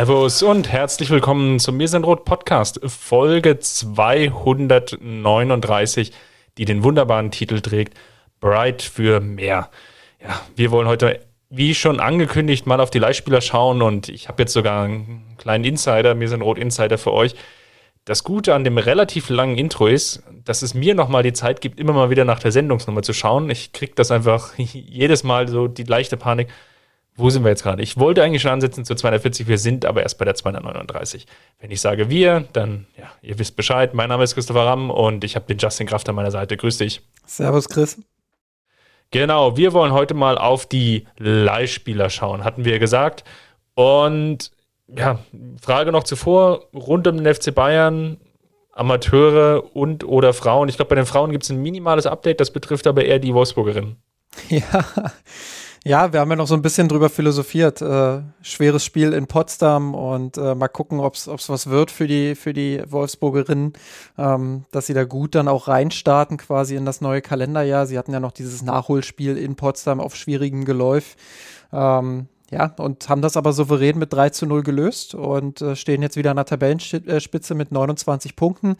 [0.00, 6.12] Servus und herzlich willkommen zum Mirsenrot Podcast, Folge 239,
[6.56, 7.98] die den wunderbaren Titel trägt,
[8.40, 9.68] Bright für mehr.
[10.18, 14.42] Ja, wir wollen heute, wie schon angekündigt, mal auf die Leihspieler schauen und ich habe
[14.42, 17.34] jetzt sogar einen kleinen Insider, Mirsenrot Insider für euch.
[18.06, 21.78] Das Gute an dem relativ langen Intro ist, dass es mir nochmal die Zeit gibt,
[21.78, 23.50] immer mal wieder nach der Sendungsnummer zu schauen.
[23.50, 26.48] Ich kriege das einfach jedes Mal so die leichte Panik
[27.20, 27.82] wo sind wir jetzt gerade?
[27.82, 31.26] Ich wollte eigentlich schon ansetzen zu 240, wir sind aber erst bei der 239.
[31.58, 33.94] Wenn ich sage wir, dann, ja, ihr wisst Bescheid.
[33.94, 36.56] Mein Name ist Christopher Ramm und ich habe den Justin Kraft an meiner Seite.
[36.56, 37.02] Grüß dich.
[37.26, 37.98] Servus, Chris.
[39.10, 43.24] Genau, wir wollen heute mal auf die Leihspieler schauen, hatten wir gesagt.
[43.74, 44.50] Und
[44.86, 45.18] ja,
[45.60, 48.18] Frage noch zuvor, rund um den FC Bayern,
[48.72, 50.68] Amateure und oder Frauen.
[50.68, 53.34] Ich glaube, bei den Frauen gibt es ein minimales Update, das betrifft aber eher die
[53.34, 53.96] Wolfsburgerinnen.
[54.48, 54.84] Ja,
[55.84, 57.80] ja, wir haben ja noch so ein bisschen drüber philosophiert.
[57.80, 62.34] Äh, schweres Spiel in Potsdam und äh, mal gucken, ob es was wird für die,
[62.34, 63.72] für die Wolfsburgerinnen,
[64.18, 67.86] ähm, dass sie da gut dann auch reinstarten quasi in das neue Kalenderjahr.
[67.86, 71.16] Sie hatten ja noch dieses Nachholspiel in Potsdam auf schwierigem Geläuf.
[71.72, 76.02] Ähm, ja, und haben das aber souverän mit 3 zu 0 gelöst und äh, stehen
[76.02, 78.76] jetzt wieder an der Tabellenspitze mit 29 Punkten.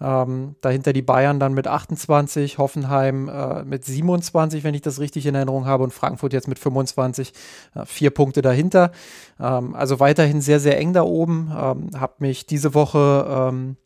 [0.00, 5.26] Ähm, dahinter die Bayern dann mit 28, Hoffenheim äh, mit 27, wenn ich das richtig
[5.26, 7.32] in Erinnerung habe, und Frankfurt jetzt mit 25,
[7.76, 8.90] äh, vier Punkte dahinter.
[9.38, 11.52] Ähm, also weiterhin sehr, sehr eng da oben.
[11.56, 13.76] Ähm, hab mich diese Woche ähm,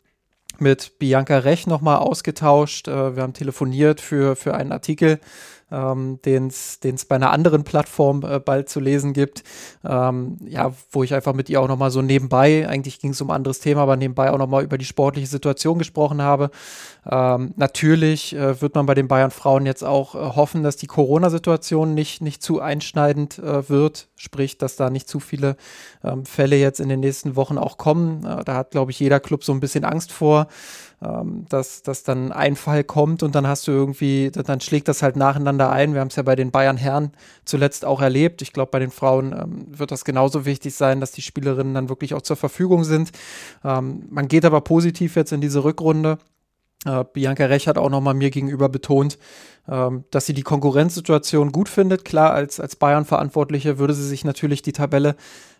[0.59, 2.89] mit Bianca Rech nochmal ausgetauscht.
[2.89, 5.21] Äh, wir haben telefoniert für, für einen Artikel
[5.71, 9.43] ähm, den es bei einer anderen Plattform äh, bald zu lesen gibt.
[9.85, 13.31] Ähm, ja, wo ich einfach mit ihr auch nochmal so nebenbei, eigentlich ging es um
[13.31, 16.51] ein anderes Thema, aber nebenbei auch nochmal über die sportliche Situation gesprochen habe.
[17.09, 20.87] Ähm, natürlich äh, wird man bei den Bayern Frauen jetzt auch äh, hoffen, dass die
[20.87, 25.57] Corona-Situation nicht, nicht zu einschneidend äh, wird, sprich, dass da nicht zu viele
[26.05, 28.25] ähm, Fälle jetzt in den nächsten Wochen auch kommen.
[28.25, 30.47] Äh, da hat, glaube ich, jeder Club so ein bisschen Angst vor
[31.03, 35.03] ähm, dass, dass dann ein Fall kommt und dann hast du irgendwie, dann schlägt das
[35.03, 35.93] halt nacheinander ein.
[35.93, 37.13] Wir haben es ja bei den Bayern Herren
[37.45, 38.41] zuletzt auch erlebt.
[38.41, 41.89] Ich glaube, bei den Frauen ähm, wird das genauso wichtig sein, dass die Spielerinnen dann
[41.91, 43.13] wirklich auch zur Verfügung sind.
[43.63, 46.19] Ähm, man geht aber positiv jetzt in diese Rückrunde.
[46.87, 49.19] Uh, Bianca Rech hat auch nochmal mir gegenüber betont,
[49.67, 52.05] ähm, dass sie die Konkurrenzsituation gut findet.
[52.05, 55.17] Klar, als, als Bayern-Verantwortliche würde sie sich natürlich die Tabelle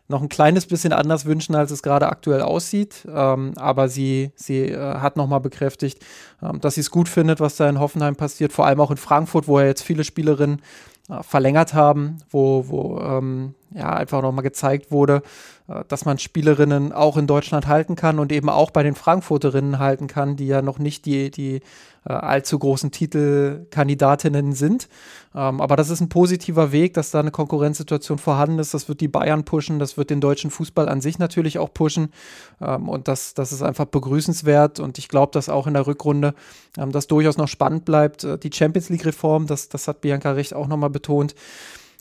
[0.09, 3.07] noch ein kleines bisschen anders wünschen, als es gerade aktuell aussieht.
[3.13, 6.05] Ähm, aber sie, sie äh, hat nochmal bekräftigt,
[6.43, 8.97] ähm, dass sie es gut findet, was da in Hoffenheim passiert, vor allem auch in
[8.97, 10.63] Frankfurt, wo ja jetzt viele Spielerinnen
[11.09, 15.23] äh, verlängert haben, wo, wo ähm, ja einfach nochmal gezeigt wurde,
[15.69, 19.79] äh, dass man Spielerinnen auch in Deutschland halten kann und eben auch bei den Frankfurterinnen
[19.79, 21.61] halten kann, die ja noch nicht die, die
[22.09, 24.89] äh, allzu großen Titelkandidatinnen sind.
[25.35, 28.75] Ähm, aber das ist ein positiver Weg, dass da eine Konkurrenzsituation vorhanden ist.
[28.75, 32.13] Das wird die Bayern pushen, das wird den deutschen Fußball an sich natürlich auch pushen.
[32.61, 34.81] Ähm, und das, das ist einfach begrüßenswert.
[34.81, 36.35] Und ich glaube, dass auch in der Rückrunde
[36.79, 38.25] ähm, das durchaus noch spannend bleibt.
[38.25, 41.35] Äh, die Champions League-Reform, das, das hat Bianca Recht auch nochmal betont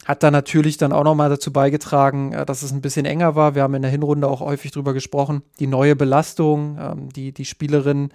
[0.06, 3.56] hat da natürlich dann auch nochmal dazu beigetragen, äh, dass es ein bisschen enger war.
[3.56, 5.42] Wir haben in der Hinrunde auch häufig drüber gesprochen.
[5.60, 8.12] Die neue Belastung, ähm, die, die Spielerinnen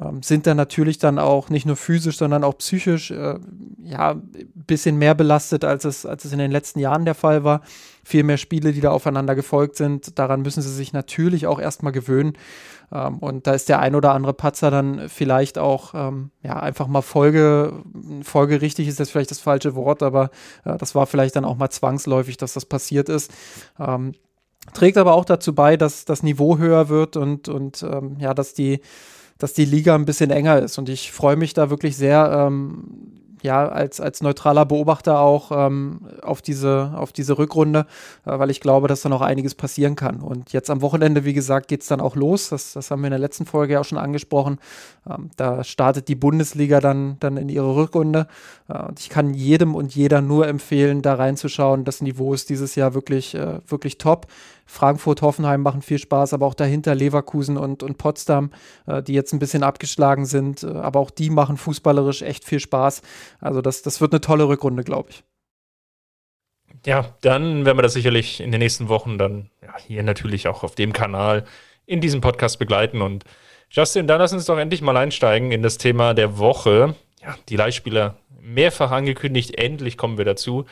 [0.00, 3.38] ähm, sind dann natürlich dann auch nicht nur physisch, sondern auch psychisch äh,
[3.82, 4.22] ja, ein
[4.54, 7.60] bisschen mehr belastet, als es, als es in den letzten Jahren der Fall war.
[8.02, 10.18] Viel mehr Spiele, die da aufeinander gefolgt sind.
[10.18, 12.34] Daran müssen sie sich natürlich auch erstmal gewöhnen.
[12.92, 16.86] Ähm, und da ist der ein oder andere Patzer dann vielleicht auch ähm, ja, einfach
[16.86, 17.82] mal Folge,
[18.22, 20.30] folgerichtig ist jetzt vielleicht das falsche Wort, aber
[20.64, 23.30] äh, das war vielleicht dann auch mal zwangsläufig, dass das passiert ist.
[23.78, 24.12] Ähm,
[24.72, 28.54] trägt aber auch dazu bei, dass das Niveau höher wird und, und ähm, ja, dass
[28.54, 28.80] die,
[29.40, 30.78] dass die Liga ein bisschen enger ist.
[30.78, 32.84] Und ich freue mich da wirklich sehr, ähm,
[33.42, 37.86] ja, als, als neutraler Beobachter auch ähm, auf, diese, auf diese Rückrunde,
[38.26, 40.20] äh, weil ich glaube, dass da noch einiges passieren kann.
[40.20, 42.50] Und jetzt am Wochenende, wie gesagt, geht es dann auch los.
[42.50, 44.58] Das, das haben wir in der letzten Folge ja auch schon angesprochen.
[45.08, 48.26] Ähm, da startet die Bundesliga dann, dann in ihre Rückrunde.
[48.68, 51.84] Äh, und ich kann jedem und jeder nur empfehlen, da reinzuschauen.
[51.84, 54.26] Das Niveau ist dieses Jahr wirklich, äh, wirklich top.
[54.70, 58.52] Frankfurt, Hoffenheim machen viel Spaß, aber auch dahinter Leverkusen und, und Potsdam,
[58.86, 60.62] äh, die jetzt ein bisschen abgeschlagen sind.
[60.62, 63.02] Äh, aber auch die machen fußballerisch echt viel Spaß.
[63.40, 65.24] Also das, das wird eine tolle Rückrunde, glaube ich.
[66.86, 70.62] Ja, dann werden wir das sicherlich in den nächsten Wochen dann ja, hier natürlich auch
[70.62, 71.44] auf dem Kanal
[71.84, 73.02] in diesem Podcast begleiten.
[73.02, 73.24] Und
[73.70, 76.94] Justin, dann lass uns doch endlich mal einsteigen in das Thema der Woche.
[77.22, 80.64] Ja, die Leihspieler mehrfach angekündigt, endlich kommen wir dazu.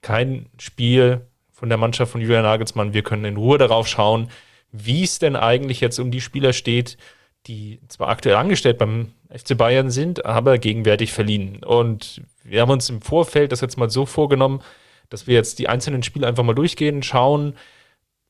[0.00, 2.92] Kein Spiel von der Mannschaft von Julian Nagelsmann.
[2.92, 4.28] Wir können in Ruhe darauf schauen,
[4.72, 6.98] wie es denn eigentlich jetzt um die Spieler steht,
[7.46, 11.64] die zwar aktuell angestellt beim FC Bayern sind, aber gegenwärtig verliehen.
[11.64, 14.60] Und wir haben uns im Vorfeld das jetzt mal so vorgenommen,
[15.08, 17.54] dass wir jetzt die einzelnen Spiele einfach mal durchgehen, schauen,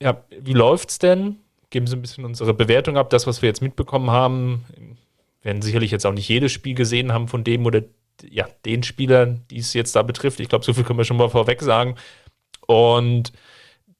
[0.01, 1.37] ja, wie läuft's denn?
[1.71, 4.65] Geben Sie ein bisschen unsere Bewertung ab, das, was wir jetzt mitbekommen haben.
[5.41, 7.83] Wir werden sicherlich jetzt auch nicht jedes Spiel gesehen haben von dem oder
[8.23, 10.39] ja, den Spielern, die es jetzt da betrifft.
[10.39, 11.97] Ich glaube, so viel können wir schon mal vorweg sagen.
[12.67, 13.33] Und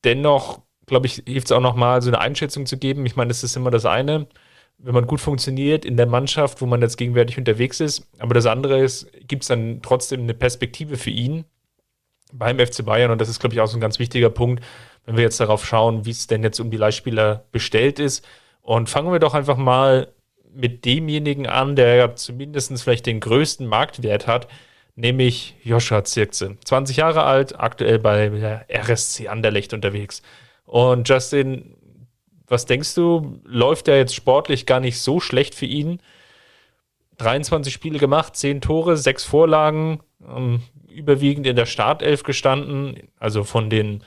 [0.05, 3.07] dennoch, glaube ich, hilft es auch nochmal, so eine Einschätzung zu geben.
[3.07, 4.27] Ich meine, das ist immer das eine,
[4.79, 8.07] wenn man gut funktioniert in der Mannschaft, wo man jetzt gegenwärtig unterwegs ist.
[8.19, 11.45] Aber das andere ist, gibt es dann trotzdem eine Perspektive für ihn
[12.33, 13.11] beim FC Bayern.
[13.11, 14.63] Und das ist, glaube ich, auch so ein ganz wichtiger Punkt,
[15.05, 18.27] wenn wir jetzt darauf schauen, wie es denn jetzt um die Leihspieler bestellt ist.
[18.61, 20.13] Und fangen wir doch einfach mal
[20.53, 24.49] mit demjenigen an, der zumindest vielleicht den größten Marktwert hat,
[24.97, 26.57] nämlich Joshua Zirkse.
[26.65, 30.23] 20 Jahre alt, aktuell bei der RSC Anderlecht unterwegs.
[30.65, 31.77] Und Justin,
[32.49, 36.01] was denkst du, läuft er jetzt sportlich gar nicht so schlecht für ihn?
[37.19, 43.71] 23 Spiele gemacht, 10 Tore, 6 Vorlagen, ähm, überwiegend in der Startelf gestanden, also von
[43.71, 44.03] den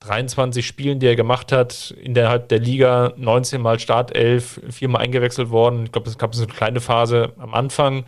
[0.00, 5.84] 23 Spielen, die er gemacht hat, innerhalb der Liga 19 Mal Startelf, viermal eingewechselt worden.
[5.84, 8.06] Ich glaube, es gab so eine kleine Phase am Anfang,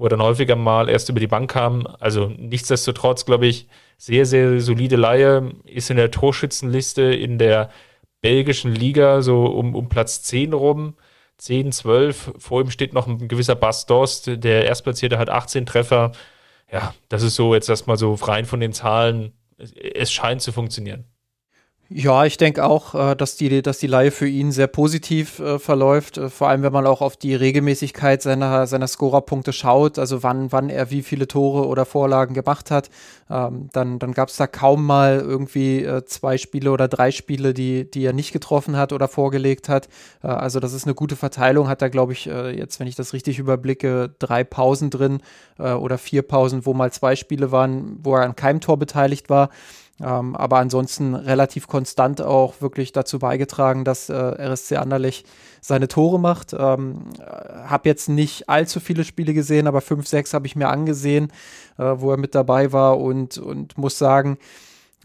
[0.00, 1.86] wo er dann häufiger mal erst über die Bank kam.
[2.00, 3.68] Also nichtsdestotrotz, glaube ich,
[3.98, 7.68] sehr, sehr solide Laie, ist in der Torschützenliste in der
[8.22, 10.94] belgischen Liga so um, um Platz 10 rum.
[11.36, 12.32] 10, 12.
[12.38, 16.12] Vor ihm steht noch ein gewisser Bas Dost, der Erstplatzierte hat 18 Treffer.
[16.72, 19.34] Ja, das ist so jetzt erstmal so rein von den Zahlen.
[19.58, 21.04] Es scheint zu funktionieren.
[21.92, 25.58] Ja, ich denke auch, äh, dass die, dass die Laie für ihn sehr positiv äh,
[25.58, 26.18] verläuft.
[26.18, 30.52] Äh, vor allem, wenn man auch auf die Regelmäßigkeit seiner, seiner Scorerpunkte schaut, also wann,
[30.52, 32.90] wann er wie viele Tore oder Vorlagen gemacht hat.
[33.28, 37.90] Ähm, dann dann gab es da kaum mal irgendwie zwei Spiele oder drei Spiele, die,
[37.90, 39.88] die er nicht getroffen hat oder vorgelegt hat.
[40.22, 41.68] Also das ist eine gute Verteilung.
[41.68, 45.20] Hat er, glaube ich, jetzt, wenn ich das richtig überblicke, drei Pausen drin
[45.58, 49.50] oder vier Pausen, wo mal zwei Spiele waren, wo er an keinem Tor beteiligt war.
[50.02, 55.26] Ähm, aber ansonsten relativ konstant auch wirklich dazu beigetragen, dass äh, RSC Anderlecht
[55.60, 56.54] seine Tore macht.
[56.54, 57.10] Ähm,
[57.66, 61.32] habe jetzt nicht allzu viele Spiele gesehen, aber fünf, sechs habe ich mir angesehen,
[61.78, 64.38] äh, wo er mit dabei war und, und muss sagen,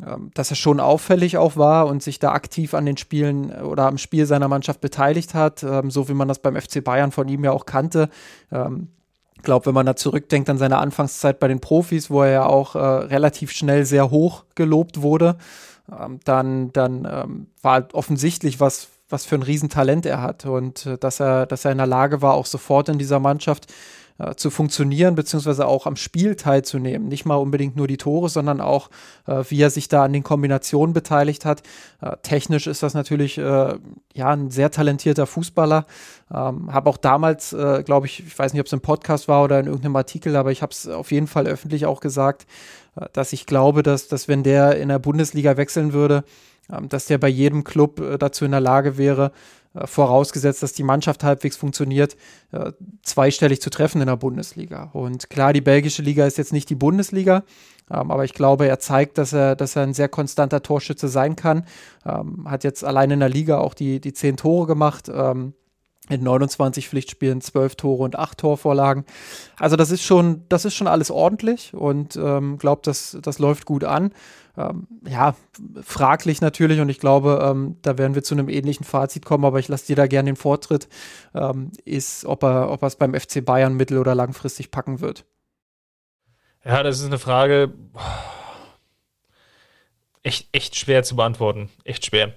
[0.05, 3.87] ähm, dass er schon auffällig auch war und sich da aktiv an den Spielen oder
[3.87, 7.27] am Spiel seiner Mannschaft beteiligt hat, ähm, so wie man das beim FC Bayern von
[7.27, 8.09] ihm ja auch kannte.
[9.45, 12.75] Glaube, wenn man da zurückdenkt an seine Anfangszeit bei den Profis, wo er ja auch
[12.75, 15.37] äh, relativ schnell sehr hoch gelobt wurde,
[15.89, 20.97] ähm, dann, dann ähm, war offensichtlich, was, was für ein Riesentalent er hat und äh,
[20.97, 23.71] dass, er, dass er in der Lage war, auch sofort in dieser Mannschaft
[24.17, 27.09] äh, zu funktionieren, beziehungsweise auch am Spiel teilzunehmen.
[27.09, 28.89] Nicht mal unbedingt nur die Tore, sondern auch,
[29.27, 31.63] äh, wie er sich da an den Kombinationen beteiligt hat.
[32.01, 33.75] Äh, technisch ist das natürlich äh,
[34.13, 35.85] ja ein sehr talentierter Fußballer.
[36.33, 39.43] Ähm, habe auch damals, äh, glaube ich, ich weiß nicht, ob es im Podcast war
[39.43, 42.47] oder in irgendeinem Artikel, aber ich habe es auf jeden Fall öffentlich auch gesagt,
[42.95, 46.23] äh, dass ich glaube, dass, dass wenn der in der Bundesliga wechseln würde,
[46.71, 49.33] ähm, dass der bei jedem Club dazu in der Lage wäre,
[49.83, 52.15] vorausgesetzt, dass die Mannschaft halbwegs funktioniert,
[52.51, 52.71] äh,
[53.03, 54.89] zweistellig zu treffen in der Bundesliga.
[54.93, 57.43] Und klar, die belgische Liga ist jetzt nicht die Bundesliga,
[57.91, 61.35] ähm, aber ich glaube, er zeigt, dass er, dass er ein sehr konstanter Torschütze sein
[61.35, 61.65] kann.
[62.05, 65.11] Ähm, hat jetzt allein in der Liga auch die, die zehn Tore gemacht.
[66.09, 69.05] In 29 Pflichtspielen 12 Tore und 8 Torvorlagen.
[69.57, 73.65] Also das ist schon, das ist schon alles ordentlich und ähm, glaube, das, das läuft
[73.65, 74.11] gut an
[74.57, 75.35] ähm, ja,
[75.81, 79.59] fraglich natürlich und ich glaube, ähm, da werden wir zu einem ähnlichen Fazit kommen, aber
[79.59, 80.87] ich lasse dir da gerne den Vortritt,
[81.33, 85.25] ähm, ist, ob er, ob er es beim FC Bayern mittel- oder langfristig packen wird.
[86.63, 87.73] Ja, das ist eine Frage
[90.23, 91.69] echt, echt schwer zu beantworten.
[91.83, 92.33] Echt schwer.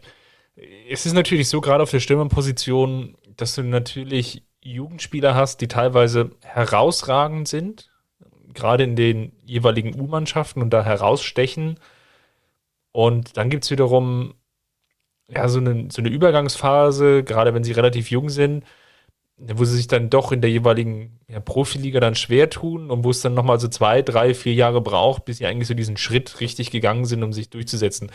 [0.91, 6.33] Es ist natürlich so, gerade auf der Stürmerposition, dass du natürlich Jugendspieler hast, die teilweise
[6.42, 7.90] herausragend sind,
[8.52, 11.78] gerade in den jeweiligen U-Mannschaften und da herausstechen
[12.92, 14.35] und dann gibt es wiederum
[15.30, 18.64] ja, so eine, so eine Übergangsphase, gerade wenn sie relativ jung sind,
[19.37, 23.11] wo sie sich dann doch in der jeweiligen ja, Profiliga dann schwer tun und wo
[23.11, 26.40] es dann nochmal so zwei, drei, vier Jahre braucht, bis sie eigentlich so diesen Schritt
[26.40, 28.11] richtig gegangen sind, um sich durchzusetzen.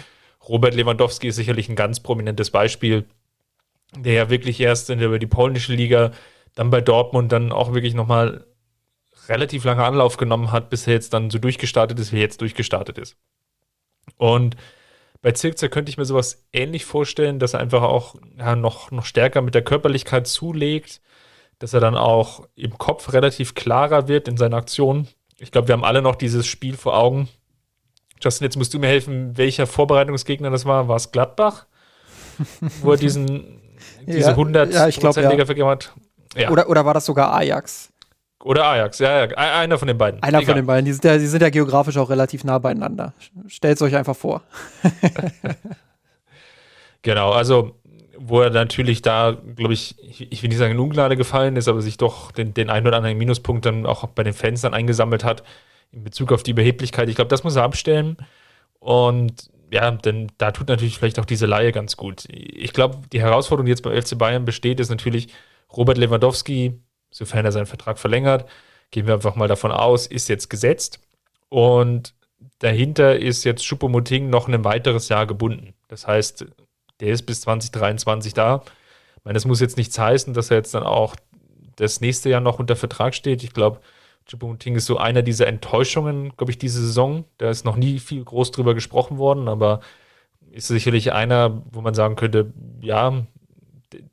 [0.49, 3.05] Robert Lewandowski ist sicherlich ein ganz prominentes Beispiel,
[3.97, 6.11] der ja wirklich erst in der, über die polnische Liga,
[6.55, 8.45] dann bei Dortmund dann auch wirklich nochmal
[9.29, 12.41] relativ lange Anlauf genommen hat, bis er jetzt dann so durchgestartet ist, wie er jetzt
[12.41, 13.17] durchgestartet ist.
[14.17, 14.55] Und
[15.23, 19.05] Bei Zirkzer könnte ich mir sowas ähnlich vorstellen, dass er einfach auch ja, noch, noch
[19.05, 21.01] stärker mit der Körperlichkeit zulegt,
[21.59, 25.07] dass er dann auch im Kopf relativ klarer wird in seiner Aktion.
[25.39, 27.29] Ich glaube, wir haben alle noch dieses Spiel vor Augen.
[28.21, 30.89] Justin, jetzt musst du mir helfen, welcher Vorbereitungsgegner das war.
[30.89, 31.67] War es Gladbach?
[32.81, 33.61] Wo er diesen,
[34.05, 35.45] diese ja, 100 ja, ich glaub, ja.
[35.45, 35.93] vergeben hat?
[36.35, 36.49] Ja.
[36.49, 37.89] Oder, oder war das sogar Ajax?
[38.43, 40.21] Oder Ajax, ja, ja, einer von den beiden.
[40.21, 40.45] Einer Egal.
[40.45, 40.85] von den beiden.
[40.85, 43.13] Die sind, ja, die sind ja geografisch auch relativ nah beieinander.
[43.47, 44.41] Stellt es euch einfach vor.
[47.01, 47.75] genau, also
[48.17, 51.81] wo er natürlich da, glaube ich, ich will nicht sagen in Ungnade gefallen ist, aber
[51.81, 55.23] sich doch den, den einen oder anderen Minuspunkt dann auch bei den Fans dann eingesammelt
[55.23, 55.43] hat
[55.91, 57.09] in Bezug auf die Überheblichkeit.
[57.09, 58.17] Ich glaube, das muss er abstellen.
[58.79, 62.25] Und ja, denn da tut natürlich vielleicht auch diese Laie ganz gut.
[62.29, 65.29] Ich glaube, die Herausforderung, die jetzt beim FC Bayern besteht, ist natürlich
[65.75, 66.79] Robert Lewandowski
[67.13, 68.49] sofern er seinen Vertrag verlängert,
[68.91, 70.99] gehen wir einfach mal davon aus, ist jetzt gesetzt.
[71.49, 72.13] Und
[72.59, 75.73] dahinter ist jetzt Schuppomoting noch ein weiteres Jahr gebunden.
[75.87, 76.45] Das heißt,
[76.99, 78.63] der ist bis 2023 da.
[79.17, 81.15] Ich meine, das muss jetzt nichts heißen, dass er jetzt dann auch
[81.75, 83.43] das nächste Jahr noch unter Vertrag steht.
[83.43, 83.79] Ich glaube,
[84.27, 87.25] Choupo-Moting ist so einer dieser Enttäuschungen, glaube ich, diese Saison.
[87.37, 89.81] Da ist noch nie viel groß drüber gesprochen worden, aber
[90.51, 93.25] ist sicherlich einer, wo man sagen könnte, ja,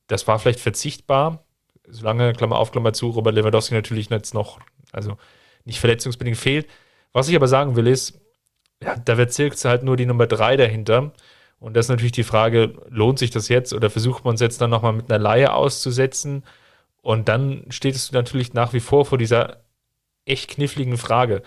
[0.06, 1.44] das war vielleicht verzichtbar,
[1.86, 4.58] solange, Klammer auf, Klammer zu, Robert Lewandowski natürlich jetzt noch,
[4.92, 5.16] also
[5.64, 6.66] nicht verletzungsbedingt fehlt.
[7.12, 8.20] Was ich aber sagen will, ist,
[8.82, 11.12] ja, da wird Zirkse halt nur die Nummer drei dahinter.
[11.58, 14.60] Und das ist natürlich die Frage, lohnt sich das jetzt oder versucht man es jetzt
[14.60, 16.44] dann nochmal mit einer Laie auszusetzen?
[17.02, 19.58] Und dann steht es natürlich nach wie vor vor dieser
[20.30, 21.42] echt kniffligen Frage.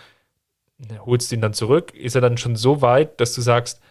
[1.06, 1.94] Holst du ihn dann zurück?
[1.94, 3.82] Ist er dann schon so weit, dass du sagst,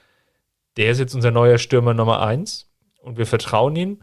[0.76, 2.70] der ist jetzt unser neuer Stürmer Nummer eins
[3.00, 4.00] und wir vertrauen ihm?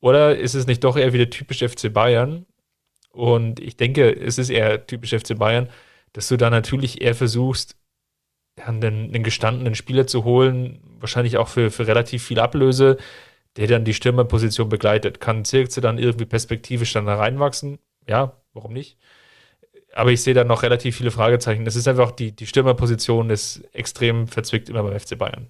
[0.00, 2.46] Oder ist es nicht doch eher wieder typisch FC Bayern?
[3.10, 5.68] Und ich denke, es ist eher typisch FC Bayern,
[6.12, 7.76] dass du da natürlich eher versuchst,
[8.56, 12.96] einen, einen gestandenen Spieler zu holen, wahrscheinlich auch für, für relativ viel Ablöse,
[13.56, 15.20] der dann die Stürmerposition begleitet.
[15.20, 17.78] Kann Zirkze dann irgendwie perspektivisch dann da reinwachsen?
[18.06, 18.98] Ja, warum nicht?
[19.98, 21.64] Aber ich sehe da noch relativ viele Fragezeichen.
[21.64, 25.48] Das ist einfach, die, die Stürmerposition ist extrem verzwickt immer beim FC Bayern.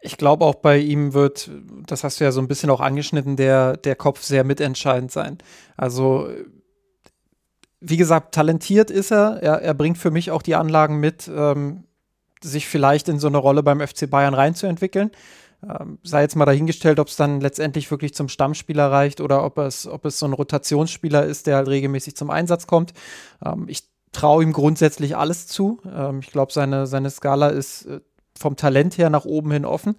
[0.00, 1.48] Ich glaube auch bei ihm wird,
[1.86, 5.38] das hast du ja so ein bisschen auch angeschnitten, der, der Kopf sehr mitentscheidend sein.
[5.76, 6.28] Also,
[7.78, 9.38] wie gesagt, talentiert ist er.
[9.42, 11.84] Er, er bringt für mich auch die Anlagen mit, ähm,
[12.42, 15.12] sich vielleicht in so eine Rolle beim FC Bayern reinzuentwickeln.
[15.66, 19.58] Ähm, sei jetzt mal dahingestellt, ob es dann letztendlich wirklich zum Stammspieler reicht oder ob
[19.58, 22.92] es, ob es so ein Rotationsspieler ist, der halt regelmäßig zum Einsatz kommt.
[23.44, 25.80] Ähm, ich traue ihm grundsätzlich alles zu.
[25.84, 28.00] Ähm, ich glaube, seine, seine Skala ist äh,
[28.38, 29.96] vom Talent her nach oben hin offen.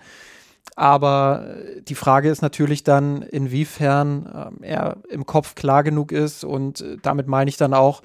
[0.77, 6.45] Aber äh, die Frage ist natürlich dann, inwiefern er im Kopf klar genug ist.
[6.45, 8.01] Und äh, damit meine ich dann auch,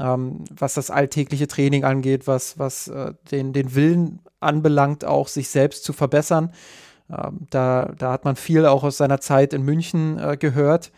[0.00, 2.88] was das alltägliche Training angeht, was, was
[3.32, 6.52] den, den Willen anbelangt, auch sich selbst zu verbessern.
[7.10, 10.92] Ähm, da, da hat man viel auch aus seiner Zeit in München äh, gehört.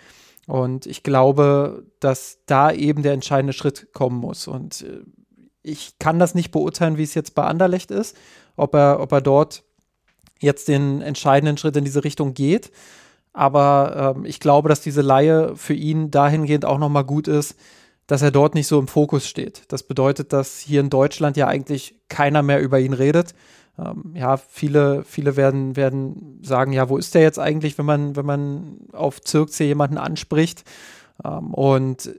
[0.47, 4.49] Und ich glaube, dass da eben der entscheidende Schritt kommen muss.
[4.49, 5.03] Und äh,
[5.63, 8.17] ich kann das nicht beurteilen, wie es jetzt bei Anderlecht ist
[8.61, 9.65] ob er, ob er dort
[10.39, 12.71] jetzt den entscheidenden Schritt in diese Richtung geht.
[13.33, 17.57] Aber ähm, ich glaube, dass diese Laie für ihn dahingehend auch nochmal gut ist,
[18.07, 19.63] dass er dort nicht so im Fokus steht.
[19.69, 23.35] Das bedeutet, dass hier in Deutschland ja eigentlich keiner mehr über ihn redet.
[23.79, 28.17] Ähm, ja, viele, viele werden, werden sagen, ja, wo ist der jetzt eigentlich, wenn man,
[28.17, 30.65] wenn man auf Zirkzee jemanden anspricht?
[31.25, 32.11] Ähm, und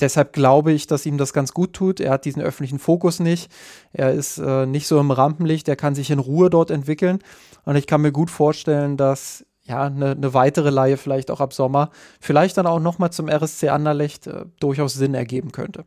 [0.00, 2.00] Deshalb glaube ich, dass ihm das ganz gut tut.
[2.00, 3.52] Er hat diesen öffentlichen Fokus nicht.
[3.92, 5.68] Er ist äh, nicht so im Rampenlicht.
[5.68, 7.18] Er kann sich in Ruhe dort entwickeln.
[7.64, 11.52] Und ich kann mir gut vorstellen, dass ja eine, eine weitere Laie vielleicht auch ab
[11.52, 15.84] Sommer, vielleicht dann auch nochmal zum RSC Anderlecht äh, durchaus Sinn ergeben könnte.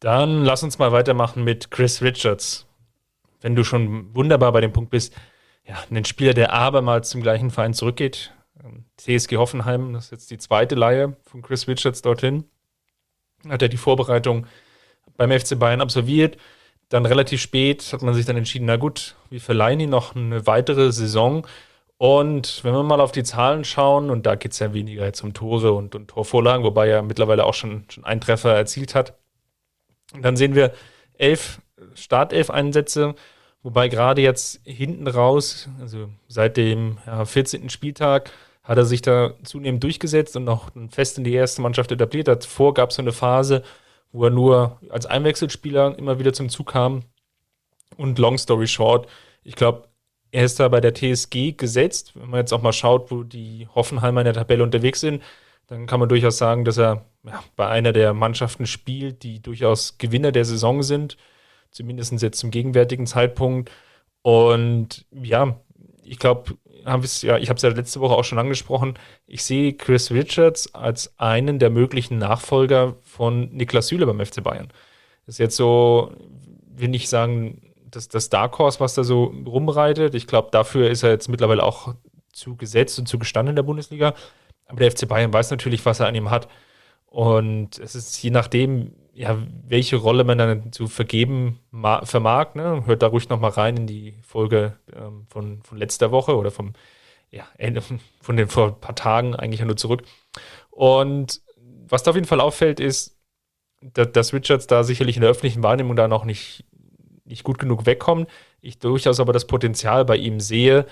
[0.00, 2.66] Dann lass uns mal weitermachen mit Chris Richards.
[3.42, 5.14] Wenn du schon wunderbar bei dem Punkt bist,
[5.64, 8.32] ja, ein Spieler, der abermals zum gleichen Verein zurückgeht,
[8.96, 12.44] TSG Hoffenheim, das ist jetzt die zweite Leihe von Chris Richards dorthin.
[13.48, 14.46] Hat er die Vorbereitung
[15.16, 16.36] beim FC Bayern absolviert.
[16.88, 20.46] Dann relativ spät hat man sich dann entschieden, na gut, wir verleihen ihn noch eine
[20.46, 21.46] weitere Saison.
[21.96, 25.22] Und wenn wir mal auf die Zahlen schauen, und da geht es ja weniger jetzt
[25.22, 29.14] um Tore und, und Torvorlagen, wobei er mittlerweile auch schon, schon einen Treffer erzielt hat,
[30.20, 30.72] dann sehen wir
[31.16, 31.60] elf
[31.94, 33.14] Startelf-Einsätze,
[33.62, 37.70] wobei gerade jetzt hinten raus, also seit dem ja, 14.
[37.70, 38.30] Spieltag,
[38.62, 42.28] hat er sich da zunehmend durchgesetzt und noch fest in die erste Mannschaft etabliert.
[42.28, 43.62] Davor gab es so eine Phase,
[44.12, 47.02] wo er nur als Einwechselspieler immer wieder zum Zug kam.
[47.96, 49.08] Und long story short,
[49.42, 49.88] ich glaube,
[50.30, 52.12] er ist da bei der TSG gesetzt.
[52.14, 55.22] Wenn man jetzt auch mal schaut, wo die Hoffenheimer in der Tabelle unterwegs sind,
[55.66, 59.98] dann kann man durchaus sagen, dass er ja, bei einer der Mannschaften spielt, die durchaus
[59.98, 61.16] Gewinner der Saison sind,
[61.72, 63.70] zumindest jetzt zum gegenwärtigen Zeitpunkt.
[64.22, 65.58] Und ja,
[66.04, 68.94] ich glaube, haben ja, ich habe es ja letzte Woche auch schon angesprochen,
[69.26, 74.68] ich sehe Chris Richards als einen der möglichen Nachfolger von Niklas Süle beim FC Bayern.
[75.26, 76.12] Das ist jetzt so,
[76.66, 80.14] will ich sagen, das, das Dark Horse, was da so rumreitet.
[80.14, 81.94] Ich glaube, dafür ist er jetzt mittlerweile auch
[82.32, 84.14] zu gesetzt und zu gestanden in der Bundesliga.
[84.66, 86.48] Aber der FC Bayern weiß natürlich, was er an ihm hat.
[87.06, 89.38] Und es ist je nachdem, ja,
[89.68, 91.58] welche Rolle man dann zu vergeben
[92.02, 92.54] vermag.
[92.54, 92.86] Ne?
[92.86, 96.72] Hört da ruhig nochmal rein in die Folge ähm, von, von letzter Woche oder vom
[97.30, 97.82] ja, Ende,
[98.20, 100.02] von den vor ein paar Tagen eigentlich nur zurück.
[100.70, 101.42] Und
[101.88, 103.18] was da auf jeden Fall auffällt, ist,
[103.80, 106.64] dass, dass Richards da sicherlich in der öffentlichen Wahrnehmung da noch nicht,
[107.24, 108.30] nicht gut genug wegkommt.
[108.60, 110.86] Ich durchaus aber das Potenzial bei ihm sehe,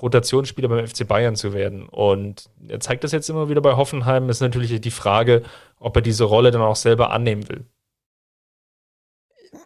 [0.00, 1.88] Rotationsspieler beim FC Bayern zu werden.
[1.88, 4.28] Und er zeigt das jetzt immer wieder bei Hoffenheim.
[4.28, 5.42] Ist natürlich die Frage,
[5.78, 7.66] ob er diese Rolle dann auch selber annehmen will.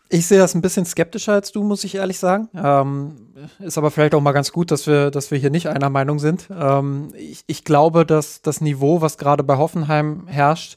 [0.09, 2.49] Ich sehe das ein bisschen skeptischer als du, muss ich ehrlich sagen.
[2.55, 5.91] Ähm, ist aber vielleicht auch mal ganz gut, dass wir, dass wir hier nicht einer
[5.91, 6.49] Meinung sind.
[6.51, 10.77] Ähm, ich, ich, glaube, dass das Niveau, was gerade bei Hoffenheim herrscht,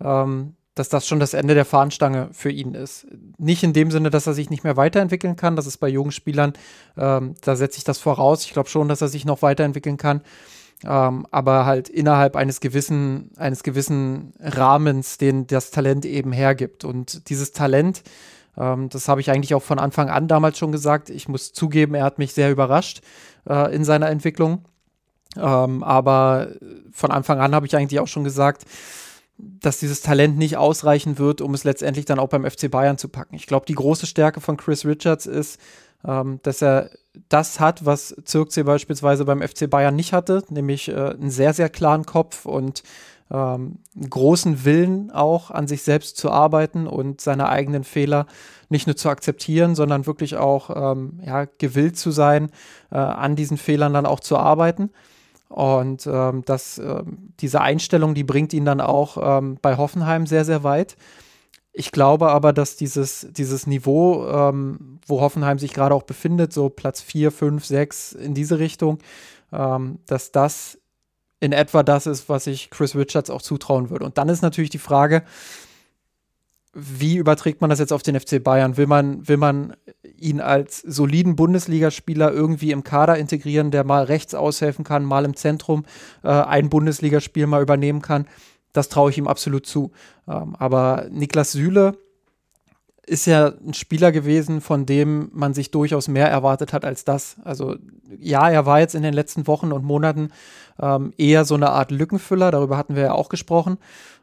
[0.00, 3.06] ähm, dass das schon das Ende der Fahnenstange für ihn ist.
[3.38, 5.56] Nicht in dem Sinne, dass er sich nicht mehr weiterentwickeln kann.
[5.56, 6.52] Das ist bei jungen Spielern,
[6.96, 8.44] ähm, da setze ich das voraus.
[8.44, 10.22] Ich glaube schon, dass er sich noch weiterentwickeln kann.
[10.84, 16.84] Ähm, aber halt innerhalb eines gewissen, eines gewissen Rahmens, den das Talent eben hergibt.
[16.84, 18.02] Und dieses Talent,
[18.56, 21.10] ähm, das habe ich eigentlich auch von Anfang an damals schon gesagt.
[21.10, 23.02] Ich muss zugeben, er hat mich sehr überrascht
[23.48, 24.64] äh, in seiner Entwicklung.
[25.36, 26.48] Ähm, aber
[26.92, 28.64] von Anfang an habe ich eigentlich auch schon gesagt,
[29.38, 33.08] dass dieses Talent nicht ausreichen wird, um es letztendlich dann auch beim FC Bayern zu
[33.08, 33.36] packen.
[33.36, 35.60] Ich glaube, die große Stärke von Chris Richards ist,
[36.04, 36.90] ähm, dass er
[37.28, 41.68] das hat, was Zirkzee beispielsweise beim FC Bayern nicht hatte, nämlich äh, einen sehr, sehr
[41.68, 42.82] klaren Kopf und
[43.30, 43.78] ähm,
[44.08, 48.26] großen Willen auch an sich selbst zu arbeiten und seine eigenen Fehler
[48.68, 52.50] nicht nur zu akzeptieren, sondern wirklich auch ähm, ja, gewillt zu sein,
[52.90, 54.90] äh, an diesen Fehlern dann auch zu arbeiten.
[55.48, 57.02] Und ähm, das, äh,
[57.40, 60.96] diese Einstellung, die bringt ihn dann auch ähm, bei Hoffenheim sehr, sehr weit.
[61.72, 66.68] Ich glaube aber, dass dieses, dieses Niveau, ähm, wo Hoffenheim sich gerade auch befindet, so
[66.68, 68.98] Platz 4, 5, 6 in diese Richtung,
[69.52, 70.78] ähm, dass das
[71.40, 74.04] in etwa das ist, was ich Chris Richards auch zutrauen würde.
[74.04, 75.22] Und dann ist natürlich die Frage,
[76.74, 78.76] wie überträgt man das jetzt auf den FC Bayern?
[78.76, 79.74] Will man, will man
[80.16, 85.34] ihn als soliden Bundesligaspieler irgendwie im Kader integrieren, der mal rechts aushelfen kann, mal im
[85.34, 85.84] Zentrum
[86.22, 88.26] äh, ein Bundesligaspiel mal übernehmen kann?
[88.72, 89.92] Das traue ich ihm absolut zu.
[90.28, 91.96] Ähm, aber Niklas Süle
[93.08, 97.36] ist ja ein Spieler gewesen, von dem man sich durchaus mehr erwartet hat als das.
[97.42, 97.76] Also
[98.18, 100.30] ja, er war jetzt in den letzten Wochen und Monaten
[100.78, 103.78] ähm, eher so eine Art Lückenfüller, darüber hatten wir ja auch gesprochen.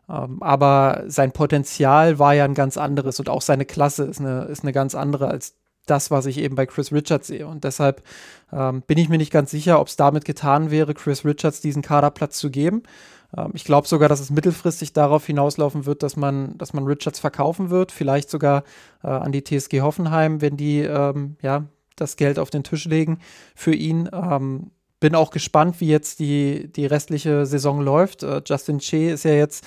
[0.09, 4.43] Ähm, aber sein Potenzial war ja ein ganz anderes und auch seine Klasse ist eine,
[4.43, 7.47] ist eine ganz andere als das, was ich eben bei Chris Richards sehe.
[7.47, 8.03] Und deshalb
[8.51, 11.81] ähm, bin ich mir nicht ganz sicher, ob es damit getan wäre, Chris Richards diesen
[11.81, 12.83] Kaderplatz zu geben.
[13.35, 17.19] Ähm, ich glaube sogar, dass es mittelfristig darauf hinauslaufen wird, dass man, dass man Richards
[17.19, 18.63] verkaufen wird, vielleicht sogar
[19.03, 21.65] äh, an die TSG Hoffenheim, wenn die ähm, ja,
[21.95, 23.19] das Geld auf den Tisch legen
[23.55, 24.09] für ihn.
[24.11, 28.23] Ähm, bin auch gespannt, wie jetzt die, die restliche Saison läuft.
[28.23, 29.65] Äh, Justin Che ist ja jetzt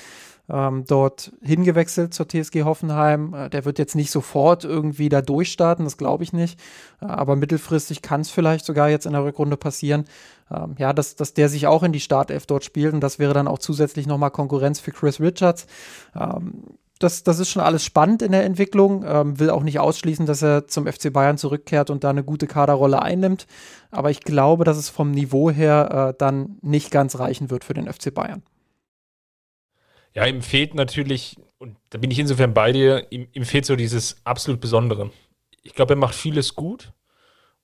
[0.51, 3.35] ähm, dort hingewechselt zur TSG Hoffenheim.
[3.35, 6.59] Äh, der wird jetzt nicht sofort irgendwie da durchstarten, das glaube ich nicht.
[7.01, 10.05] Äh, aber mittelfristig kann es vielleicht sogar jetzt in der Rückrunde passieren.
[10.51, 13.35] Ähm, ja, dass, dass der sich auch in die Startelf dort spielt und das wäre
[13.35, 15.67] dann auch zusätzlich nochmal Konkurrenz für Chris Richards.
[16.19, 16.65] Ähm,
[16.99, 19.05] das, das ist schon alles spannend in der Entwicklung.
[19.07, 22.47] Ähm, will auch nicht ausschließen, dass er zum FC Bayern zurückkehrt und da eine gute
[22.47, 23.47] Kaderrolle einnimmt.
[23.91, 27.75] Aber ich glaube, dass es vom Niveau her äh, dann nicht ganz reichen wird für
[27.75, 28.43] den FC Bayern.
[30.15, 33.77] Ja, ihm fehlt natürlich, und da bin ich insofern bei dir, ihm, ihm fehlt so
[33.77, 35.11] dieses absolut Besondere.
[35.63, 36.93] Ich glaube, er macht vieles gut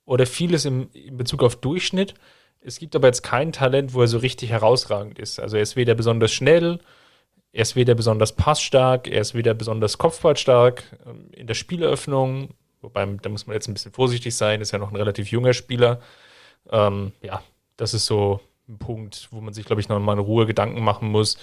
[0.05, 2.13] oder vieles im, in Bezug auf Durchschnitt.
[2.61, 5.39] Es gibt aber jetzt kein Talent, wo er so richtig herausragend ist.
[5.39, 6.79] Also er ist weder besonders schnell,
[7.51, 12.49] er ist weder besonders passstark, er ist weder besonders kopfballstark ähm, in der Spieleröffnung.
[12.81, 15.53] Wobei, da muss man jetzt ein bisschen vorsichtig sein, ist ja noch ein relativ junger
[15.53, 16.01] Spieler.
[16.69, 17.41] Ähm, ja,
[17.77, 20.83] das ist so ein Punkt, wo man sich, glaube ich, noch mal in Ruhe Gedanken
[20.83, 21.37] machen muss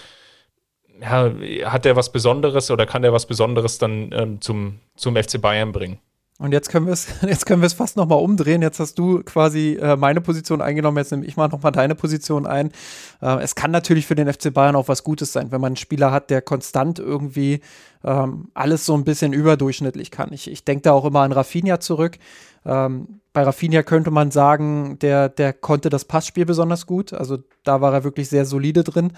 [1.00, 1.32] ja,
[1.64, 5.72] hat er was Besonderes oder kann er was Besonderes dann ähm, zum, zum FC Bayern
[5.72, 5.98] bringen?
[6.38, 8.62] Und jetzt können wir es, jetzt können wir es fast nochmal umdrehen.
[8.62, 12.46] Jetzt hast du quasi äh, meine Position eingenommen, jetzt nehme ich mal nochmal deine Position
[12.46, 12.72] ein.
[13.20, 15.76] Äh, es kann natürlich für den FC Bayern auch was Gutes sein, wenn man einen
[15.76, 17.60] Spieler hat, der konstant irgendwie
[18.02, 20.32] ähm, alles so ein bisschen überdurchschnittlich kann.
[20.32, 22.18] Ich, ich denke da auch immer an Rafinha zurück.
[22.64, 27.12] Ähm, bei Rafinha könnte man sagen, der, der konnte das Passspiel besonders gut.
[27.12, 29.12] Also da war er wirklich sehr solide drin.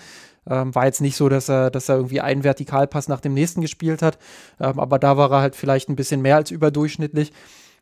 [0.48, 3.60] Ähm, war jetzt nicht so, dass er, dass er irgendwie einen Vertikalpass nach dem nächsten
[3.60, 4.18] gespielt hat,
[4.60, 7.32] ähm, aber da war er halt vielleicht ein bisschen mehr als überdurchschnittlich.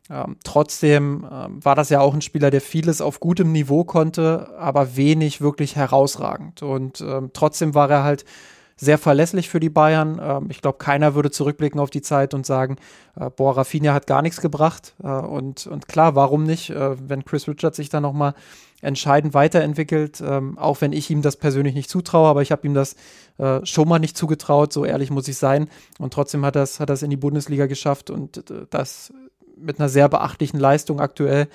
[0.09, 4.53] Ähm, trotzdem ähm, war das ja auch ein Spieler, der vieles auf gutem Niveau konnte,
[4.57, 6.61] aber wenig wirklich herausragend.
[6.61, 8.25] Und ähm, trotzdem war er halt
[8.75, 10.19] sehr verlässlich für die Bayern.
[10.21, 12.77] Ähm, ich glaube, keiner würde zurückblicken auf die Zeit und sagen,
[13.15, 14.93] äh, boah, Rafinha hat gar nichts gebracht.
[15.03, 18.33] Äh, und, und klar, warum nicht, äh, wenn Chris Richards sich dann nochmal
[18.81, 22.73] entscheidend weiterentwickelt, ähm, auch wenn ich ihm das persönlich nicht zutraue, aber ich habe ihm
[22.73, 22.95] das
[23.37, 25.69] äh, schon mal nicht zugetraut, so ehrlich muss ich sein.
[25.99, 29.13] Und trotzdem hat es hat in die Bundesliga geschafft und äh, das
[29.57, 31.47] mit einer sehr beachtlichen Leistung aktuell.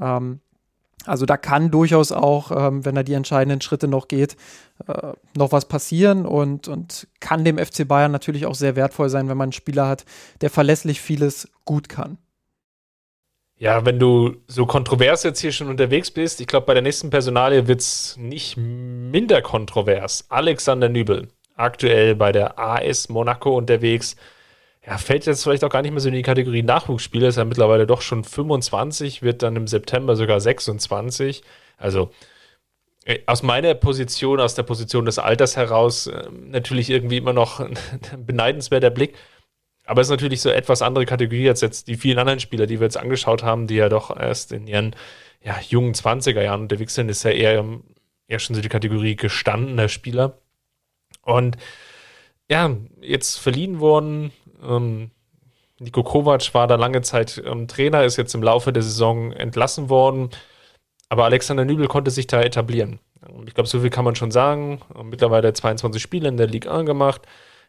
[0.00, 0.40] Ähm,
[1.06, 4.36] also da kann durchaus auch, ähm, wenn er die entscheidenden Schritte noch geht,
[4.86, 9.28] äh, noch was passieren und, und kann dem FC Bayern natürlich auch sehr wertvoll sein,
[9.28, 10.04] wenn man einen Spieler hat,
[10.40, 12.18] der verlässlich vieles gut kann.
[13.58, 17.08] Ja, wenn du so kontrovers jetzt hier schon unterwegs bist, ich glaube, bei der nächsten
[17.08, 20.26] Personalie wird es nicht minder kontrovers.
[20.28, 24.16] Alexander Nübel, aktuell bei der AS Monaco unterwegs
[24.86, 27.44] ja, fällt jetzt vielleicht auch gar nicht mehr so in die Kategorie Nachwuchsspieler, ist ja
[27.44, 31.42] mittlerweile doch schon 25, wird dann im September sogar 26.
[31.76, 32.10] Also
[33.04, 37.58] äh, aus meiner Position, aus der Position des Alters heraus, äh, natürlich irgendwie immer noch
[37.60, 37.76] ein
[38.18, 39.14] beneidenswerter Blick.
[39.86, 42.78] Aber es ist natürlich so etwas andere Kategorie als jetzt die vielen anderen Spieler, die
[42.80, 44.94] wir jetzt angeschaut haben, die ja doch erst in ihren
[45.42, 47.64] ja, jungen 20er Jahren unterwegs sind, ist ja eher,
[48.28, 50.38] eher schon so die Kategorie gestandener Spieler.
[51.22, 51.56] Und
[52.48, 54.32] ja, jetzt verliehen worden,
[54.68, 55.10] ähm,
[55.78, 59.88] Niko Kovac war da lange Zeit ähm, Trainer, ist jetzt im Laufe der Saison entlassen
[59.88, 60.30] worden.
[61.08, 62.98] Aber Alexander Nübel konnte sich da etablieren.
[63.46, 64.80] Ich glaube, so viel kann man schon sagen.
[65.04, 67.22] Mittlerweile 22 Spiele in der Ligue 1 gemacht.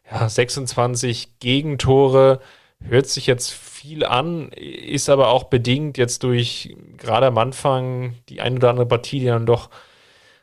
[0.09, 2.39] Ja, 26 Gegentore.
[2.79, 8.39] Hört sich jetzt viel an, ist aber auch bedingt jetzt durch gerade am Anfang die
[8.39, 9.69] ein oder andere Partie, die dann doch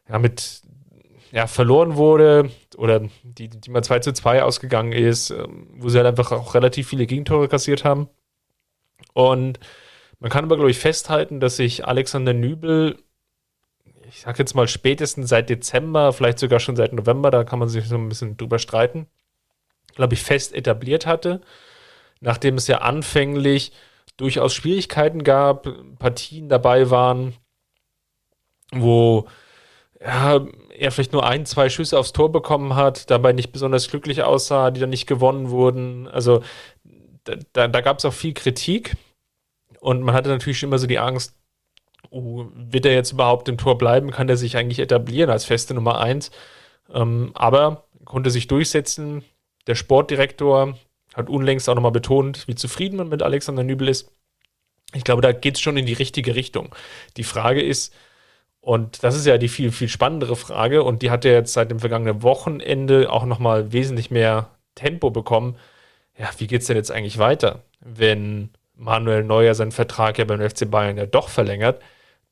[0.09, 0.63] ja, mit
[1.35, 5.99] ja, verloren wurde oder die, die mal 2 zu 2 ausgegangen ist, ähm, wo sie
[5.99, 8.09] halt einfach auch relativ viele Gegentore kassiert haben.
[9.15, 9.59] Und
[10.21, 13.03] man kann aber, glaube ich, festhalten, dass sich Alexander Nübel,
[14.09, 17.69] ich sag jetzt mal spätestens seit Dezember, vielleicht sogar schon seit November, da kann man
[17.69, 19.09] sich so ein bisschen drüber streiten,
[19.97, 21.41] glaube ich, fest etabliert hatte,
[22.21, 23.73] nachdem es ja anfänglich
[24.17, 25.67] durchaus Schwierigkeiten gab,
[25.99, 27.35] Partien dabei waren,
[28.71, 29.27] wo
[30.01, 34.23] ja, er vielleicht nur ein, zwei Schüsse aufs Tor bekommen hat, dabei nicht besonders glücklich
[34.23, 36.09] aussah, die dann nicht gewonnen wurden.
[36.09, 36.43] Also
[37.53, 38.97] da, da gab es auch viel Kritik
[39.81, 41.37] und man hatte natürlich immer so die Angst,
[42.11, 44.11] oh, wird er jetzt überhaupt im Tor bleiben?
[44.11, 46.31] Kann er sich eigentlich etablieren als feste Nummer eins?
[46.93, 49.25] Ähm, aber konnte sich durchsetzen.
[49.67, 50.77] Der Sportdirektor
[51.15, 54.11] hat unlängst auch nochmal betont, wie zufrieden man mit Alexander Nübel ist.
[54.93, 56.75] Ich glaube, da geht es schon in die richtige Richtung.
[57.17, 57.95] Die Frage ist,
[58.65, 61.71] und das ist ja die viel, viel spannendere Frage und die hat ja jetzt seit
[61.71, 65.57] dem vergangenen Wochenende auch nochmal wesentlich mehr Tempo bekommen.
[66.17, 70.41] Ja, wie geht es denn jetzt eigentlich weiter, wenn Manuel Neuer seinen Vertrag ja beim
[70.41, 71.83] FC Bayern ja doch verlängert?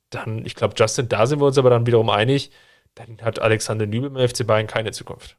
[0.09, 2.49] Dann, ich glaube, Justin, da sind wir uns aber dann wiederum einig,
[2.95, 5.37] dann hat Alexander Nübel beim FC Bayern keine Zukunft.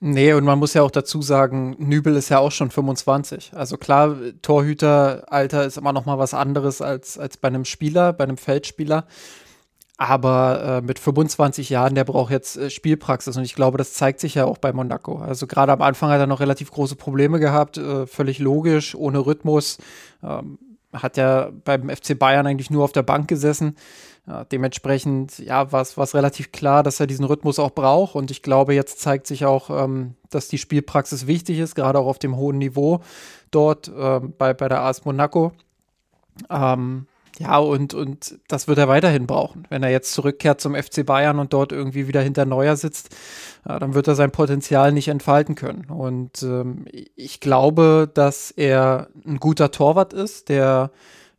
[0.00, 3.52] Nee, und man muss ja auch dazu sagen, Nübel ist ja auch schon 25.
[3.54, 8.24] Also klar, Torhüteralter ist immer noch mal was anderes als, als bei einem Spieler, bei
[8.24, 9.06] einem Feldspieler.
[10.00, 14.20] Aber äh, mit 25 Jahren, der braucht jetzt äh, Spielpraxis und ich glaube, das zeigt
[14.20, 15.18] sich ja auch bei Monaco.
[15.18, 19.26] Also gerade am Anfang hat er noch relativ große Probleme gehabt, äh, völlig logisch, ohne
[19.26, 19.78] Rhythmus.
[20.22, 20.58] Ähm,
[20.92, 23.76] hat ja beim FC Bayern eigentlich nur auf der Bank gesessen.
[24.28, 28.14] Ja, dementsprechend, ja, war es relativ klar, dass er diesen Rhythmus auch braucht.
[28.14, 32.06] Und ich glaube, jetzt zeigt sich auch, ähm, dass die Spielpraxis wichtig ist, gerade auch
[32.06, 33.00] auf dem hohen Niveau
[33.50, 35.52] dort ähm, bei, bei der AS Monaco.
[36.50, 37.06] Ähm,
[37.38, 39.64] ja, und, und das wird er weiterhin brauchen.
[39.68, 43.10] Wenn er jetzt zurückkehrt zum FC Bayern und dort irgendwie wieder hinter Neuer sitzt,
[43.66, 45.86] ja, dann wird er sein Potenzial nicht entfalten können.
[45.88, 50.90] Und ähm, ich glaube, dass er ein guter Torwart ist, der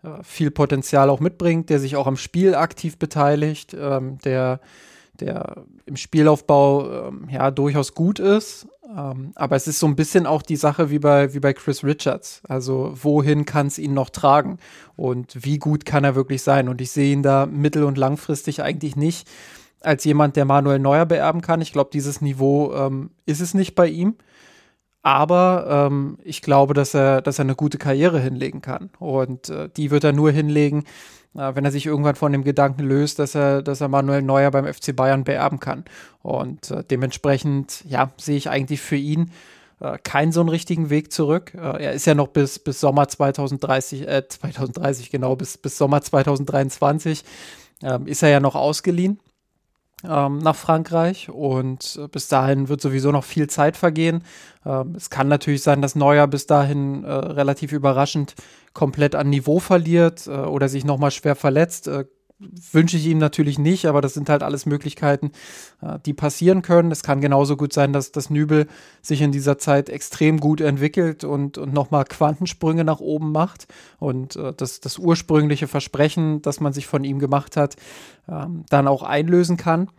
[0.03, 4.61] äh, viel Potenzial auch mitbringt, der sich auch am Spiel aktiv beteiligt, ähm, der,
[5.19, 10.25] der im Spielaufbau ähm, ja durchaus gut ist, ähm, aber es ist so ein bisschen
[10.25, 12.41] auch die Sache wie bei, wie bei Chris Richards.
[12.47, 14.57] Also, wohin kann es ihn noch tragen?
[14.95, 16.69] Und wie gut kann er wirklich sein?
[16.69, 19.27] Und ich sehe ihn da mittel- und langfristig eigentlich nicht
[19.81, 21.61] als jemand, der Manuel Neuer beerben kann.
[21.61, 24.15] Ich glaube, dieses Niveau ähm, ist es nicht bei ihm.
[25.01, 28.89] Aber ähm, ich glaube, dass er, dass er eine gute Karriere hinlegen kann.
[28.99, 30.83] Und äh, die wird er nur hinlegen,
[31.33, 34.65] wenn er sich irgendwann von dem Gedanken löst, dass er, dass er Manuel Neuer beim
[34.65, 35.85] FC Bayern beerben kann.
[36.21, 39.31] Und äh, dementsprechend, ja, sehe ich eigentlich für ihn
[39.79, 41.53] äh, keinen so einen richtigen Weg zurück.
[41.53, 46.01] Äh, er ist ja noch bis, bis Sommer 2030, äh, 2030 genau, bis, bis Sommer
[46.01, 47.23] 2023
[47.83, 49.19] ähm, ist er ja noch ausgeliehen.
[50.07, 54.23] Ähm, nach Frankreich und äh, bis dahin wird sowieso noch viel Zeit vergehen.
[54.65, 58.35] Ähm, es kann natürlich sein, dass Neuer bis dahin äh, relativ überraschend
[58.73, 61.87] komplett an Niveau verliert äh, oder sich nochmal schwer verletzt.
[61.87, 62.05] Äh,
[62.39, 65.31] wünsche ich ihm natürlich nicht, aber das sind halt alles Möglichkeiten,
[65.81, 66.91] äh, die passieren können.
[66.91, 68.67] Es kann genauso gut sein, dass das Nübel
[69.01, 73.67] sich in dieser Zeit extrem gut entwickelt und, und nochmal Quantensprünge nach oben macht
[73.99, 77.75] und äh, das, das ursprüngliche Versprechen, das man sich von ihm gemacht hat,
[78.27, 79.89] ähm, dann auch einlösen kann.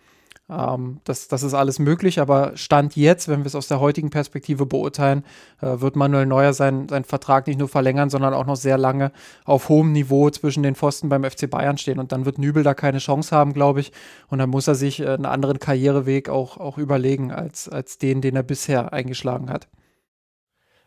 [0.51, 4.11] Ähm, das, das ist alles möglich, aber Stand jetzt, wenn wir es aus der heutigen
[4.11, 5.25] Perspektive beurteilen,
[5.61, 9.13] äh, wird Manuel Neuer seinen, seinen Vertrag nicht nur verlängern, sondern auch noch sehr lange
[9.45, 11.99] auf hohem Niveau zwischen den Pfosten beim FC Bayern stehen.
[11.99, 13.93] Und dann wird Nübel da keine Chance haben, glaube ich.
[14.29, 18.21] Und dann muss er sich äh, einen anderen Karriereweg auch, auch überlegen als, als den,
[18.21, 19.69] den er bisher eingeschlagen hat.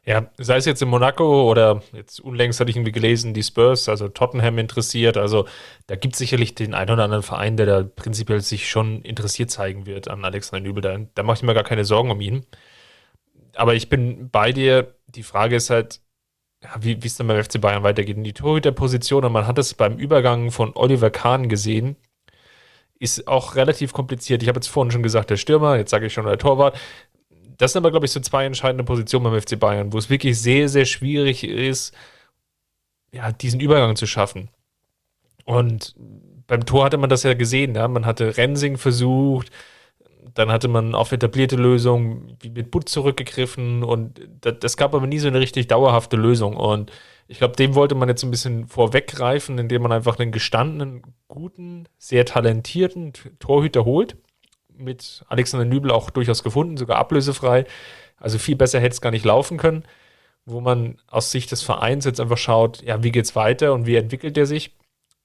[0.06, 3.88] Ja, sei es jetzt in Monaco oder jetzt unlängst hatte ich irgendwie gelesen, die Spurs,
[3.88, 5.16] also Tottenham interessiert.
[5.16, 5.48] Also
[5.88, 9.50] da gibt es sicherlich den einen oder anderen Verein, der da prinzipiell sich schon interessiert
[9.50, 10.82] zeigen wird an Alexander Nübel.
[10.82, 12.46] Da, da mache ich mir gar keine Sorgen um ihn.
[13.56, 14.96] Aber ich bin bei dir.
[15.08, 16.02] Die Frage ist halt,
[16.80, 18.18] wie es dann beim FC Bayern weitergeht.
[18.18, 21.96] In die Torhüterposition, und man hat es beim Übergang von Oliver Kahn gesehen,
[23.00, 24.44] ist auch relativ kompliziert.
[24.44, 26.78] Ich habe jetzt vorhin schon gesagt, der Stürmer, jetzt sage ich schon der Torwart
[27.58, 30.40] das sind aber, glaube ich, so zwei entscheidende Positionen beim FC Bayern, wo es wirklich
[30.40, 31.96] sehr, sehr schwierig ist,
[33.12, 34.50] ja, diesen Übergang zu schaffen.
[35.46, 35.96] Und
[36.48, 37.88] beim Tor hatte man das ja gesehen, ja?
[37.88, 39.52] man hatte Rensing versucht,
[40.34, 45.06] dann hatte man auf etablierte Lösungen wie mit Butt zurückgegriffen und das, das gab aber
[45.06, 46.56] nie so eine richtig dauerhafte Lösung.
[46.56, 46.92] Und
[47.28, 51.88] ich glaube, dem wollte man jetzt ein bisschen vorweggreifen, indem man einfach einen gestandenen, guten,
[51.98, 54.18] sehr talentierten Torhüter holt
[54.78, 57.66] mit Alexander Nübel auch durchaus gefunden, sogar ablösefrei.
[58.18, 59.84] Also viel besser hätte es gar nicht laufen können,
[60.46, 63.96] wo man aus Sicht des Vereins jetzt einfach schaut, ja, wie geht's weiter und wie
[63.96, 64.76] entwickelt er sich.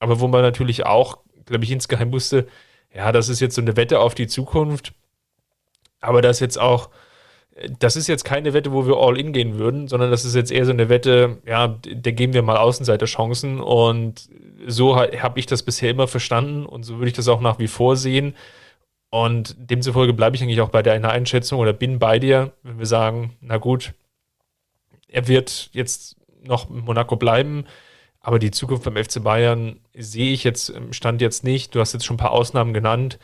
[0.00, 2.46] Aber wo man natürlich auch, glaube ich, insgeheim wusste,
[2.94, 4.92] ja, das ist jetzt so eine Wette auf die Zukunft.
[6.00, 6.90] Aber das jetzt auch,
[7.78, 10.52] das ist jetzt keine Wette, wo wir all in gehen würden, sondern das ist jetzt
[10.52, 14.28] eher so eine Wette, ja, der geben wir mal Außenseiterchancen und
[14.66, 17.68] so habe ich das bisher immer verstanden und so würde ich das auch nach wie
[17.68, 18.34] vor sehen.
[19.10, 22.86] Und demzufolge bleibe ich eigentlich auch bei deiner Einschätzung oder bin bei dir, wenn wir
[22.86, 23.94] sagen, na gut,
[25.08, 27.64] er wird jetzt noch in Monaco bleiben,
[28.20, 31.74] aber die Zukunft beim FC Bayern sehe ich jetzt im Stand jetzt nicht.
[31.74, 33.18] Du hast jetzt schon ein paar Ausnahmen genannt,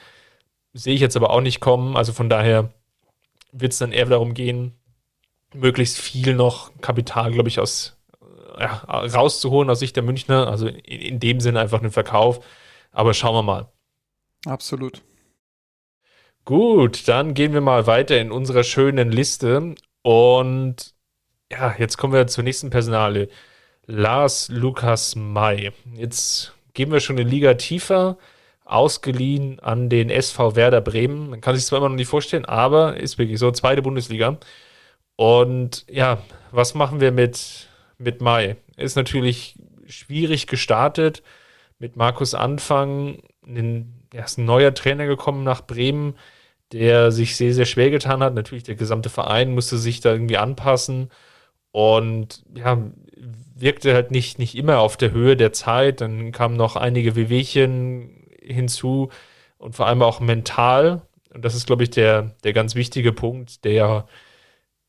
[0.72, 1.96] sehe ich jetzt aber auch nicht kommen.
[1.96, 2.72] Also von daher
[3.52, 4.72] wird es dann eher darum gehen,
[5.52, 7.98] möglichst viel noch Kapital, glaube ich, aus
[8.58, 10.48] ja, rauszuholen aus Sicht der Münchner.
[10.48, 12.44] Also in, in dem Sinne einfach einen Verkauf.
[12.92, 13.72] Aber schauen wir mal.
[14.46, 15.02] Absolut.
[16.44, 19.74] Gut, dann gehen wir mal weiter in unserer schönen Liste.
[20.02, 20.94] Und
[21.50, 23.28] ja, jetzt kommen wir zur nächsten Personale.
[23.86, 25.72] Lars Lukas May.
[25.94, 28.18] Jetzt gehen wir schon eine Liga tiefer,
[28.66, 31.30] ausgeliehen an den SV Werder Bremen.
[31.30, 34.38] Man kann sich zwar immer noch nicht vorstellen, aber ist wirklich so, zweite Bundesliga.
[35.16, 38.56] Und ja, was machen wir mit, mit Mai?
[38.76, 41.22] Ist natürlich schwierig gestartet
[41.78, 43.22] mit Markus Anfang.
[44.14, 46.14] Er ist ein neuer Trainer gekommen nach Bremen
[46.74, 48.34] der sich sehr, sehr schwer getan hat.
[48.34, 51.10] Natürlich, der gesamte Verein musste sich da irgendwie anpassen
[51.70, 52.82] und ja,
[53.54, 56.00] wirkte halt nicht, nicht immer auf der Höhe der Zeit.
[56.00, 59.10] Dann kamen noch einige Wehwehchen hinzu
[59.56, 61.02] und vor allem auch mental.
[61.32, 64.06] Und das ist, glaube ich, der, der ganz wichtige Punkt, der,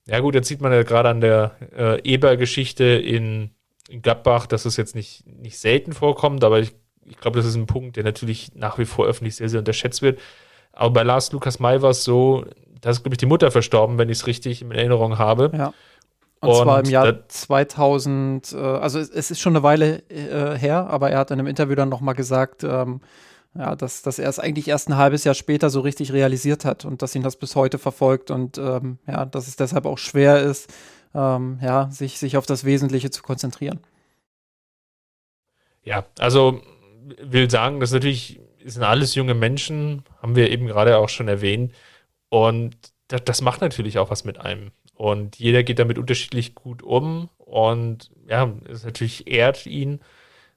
[0.07, 3.51] ja gut, jetzt sieht man ja gerade an der äh, Eber-Geschichte in,
[3.89, 6.73] in Gladbach, dass es jetzt nicht, nicht selten vorkommt, aber ich,
[7.05, 10.01] ich glaube, das ist ein Punkt, der natürlich nach wie vor öffentlich sehr, sehr unterschätzt
[10.01, 10.19] wird.
[10.73, 12.45] Aber bei Lars Lukas May war es so,
[12.81, 15.51] da ist, glaube ich, die Mutter verstorben, wenn ich es richtig in Erinnerung habe.
[15.55, 15.73] Ja.
[16.41, 20.57] Und, und zwar im Jahr 2000, äh, also es, es, ist schon eine Weile äh,
[20.57, 23.01] her, aber er hat in einem Interview dann nochmal gesagt, ähm,
[23.57, 26.83] ja, dass, dass er es eigentlich erst ein halbes Jahr später so richtig realisiert hat
[26.83, 30.41] und dass ihn das bis heute verfolgt und ähm, ja, dass es deshalb auch schwer
[30.41, 30.71] ist,
[31.13, 33.79] ähm, ja, sich, sich auf das Wesentliche zu konzentrieren.
[35.83, 36.59] Ja, also
[37.21, 41.73] will sagen, dass natürlich sind alles junge Menschen, haben wir eben gerade auch schon erwähnt.
[42.29, 42.75] Und
[43.07, 44.71] das, das macht natürlich auch was mit einem.
[44.95, 47.29] Und jeder geht damit unterschiedlich gut um.
[47.37, 49.99] Und ja, es natürlich ehrt ihn,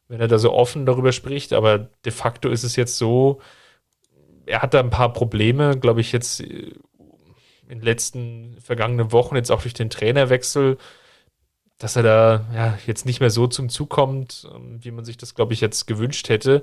[0.09, 1.53] wenn er da so offen darüber spricht.
[1.53, 3.41] Aber de facto ist es jetzt so,
[4.47, 6.73] er hat da ein paar Probleme, glaube ich, jetzt äh,
[7.69, 10.79] in den letzten vergangenen Wochen, jetzt auch durch den Trainerwechsel,
[11.79, 15.17] dass er da ja, jetzt nicht mehr so zum Zug kommt, ähm, wie man sich
[15.17, 16.63] das, glaube ich, jetzt gewünscht hätte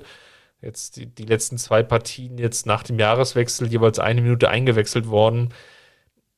[0.62, 5.52] jetzt die, die letzten zwei Partien jetzt nach dem Jahreswechsel jeweils eine Minute eingewechselt worden.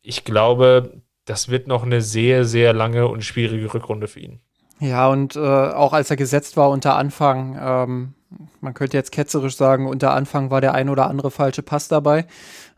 [0.02, 4.40] Ich glaube, das wird noch eine sehr, sehr lange und schwierige Rückrunde für ihn.
[4.80, 8.14] Ja, und äh, auch als er gesetzt war unter Anfang, ähm,
[8.60, 12.26] man könnte jetzt ketzerisch sagen, unter Anfang war der ein oder andere falsche Pass dabei.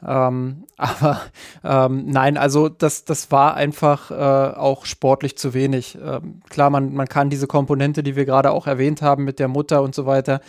[0.07, 1.21] Ähm, aber
[1.63, 5.99] ähm, nein, also das, das war einfach äh, auch sportlich zu wenig.
[6.03, 9.49] Ähm, klar, man, man kann diese Komponente, die wir gerade auch erwähnt haben mit der
[9.49, 10.41] Mutter und so weiter,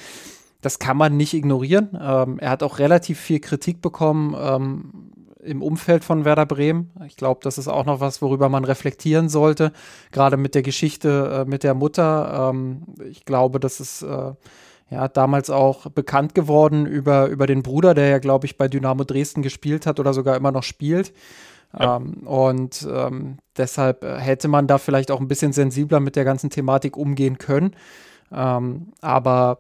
[0.62, 1.98] das kann man nicht ignorieren.
[2.00, 5.12] Ähm, er hat auch relativ viel Kritik bekommen ähm,
[5.43, 6.91] im Umfeld von Werder Bremen.
[7.08, 9.71] Ich glaube, das ist auch noch was, worüber man reflektieren sollte,
[10.12, 12.51] gerade mit der Geschichte äh, mit der Mutter.
[12.51, 14.34] Ähm, ich glaube, das ist äh,
[14.89, 19.04] ja, damals auch bekannt geworden über, über den Bruder, der ja, glaube ich, bei Dynamo
[19.06, 21.13] Dresden gespielt hat oder sogar immer noch spielt.
[21.77, 21.95] Ja.
[21.95, 26.25] Ähm, und ähm, deshalb äh, hätte man da vielleicht auch ein bisschen sensibler mit der
[26.25, 27.75] ganzen Thematik umgehen können.
[28.32, 29.60] Ähm, aber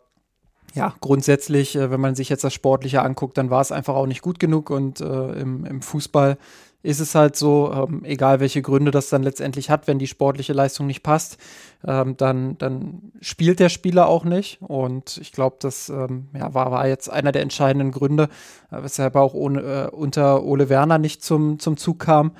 [0.73, 4.07] ja, grundsätzlich, äh, wenn man sich jetzt das Sportliche anguckt, dann war es einfach auch
[4.07, 6.37] nicht gut genug und äh, im, im Fußball
[6.83, 10.53] ist es halt so, ähm, egal welche Gründe das dann letztendlich hat, wenn die sportliche
[10.53, 11.37] Leistung nicht passt,
[11.85, 14.59] ähm, dann, dann spielt der Spieler auch nicht.
[14.61, 18.29] Und ich glaube, das ähm, ja, war, war jetzt einer der entscheidenden Gründe,
[18.71, 22.31] äh, weshalb er auch ohne, äh, unter Ole Werner nicht zum, zum Zug kam.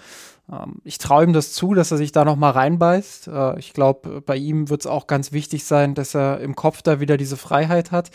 [0.51, 3.27] Ähm, ich traue ihm das zu, dass er sich da noch mal reinbeißt.
[3.27, 6.81] Äh, ich glaube, bei ihm wird es auch ganz wichtig sein, dass er im Kopf
[6.81, 8.11] da wieder diese Freiheit hat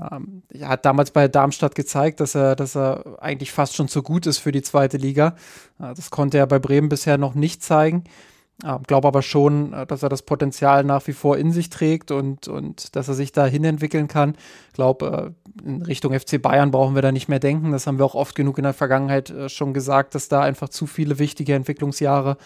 [0.00, 4.02] ähm, er hat damals bei Darmstadt gezeigt, dass er, dass er eigentlich fast schon zu
[4.02, 5.34] gut ist für die zweite Liga.
[5.80, 8.04] Äh, das konnte er bei Bremen bisher noch nicht zeigen.
[8.64, 12.10] Ähm, Glaube aber schon, äh, dass er das Potenzial nach wie vor in sich trägt
[12.10, 14.36] und, und dass er sich dahin entwickeln kann.
[14.72, 17.72] Glaube, in Richtung FC Bayern brauchen wir da nicht mehr denken.
[17.72, 20.68] Das haben wir auch oft genug in der Vergangenheit äh, schon gesagt, dass da einfach
[20.68, 22.36] zu viele wichtige Entwicklungsjahre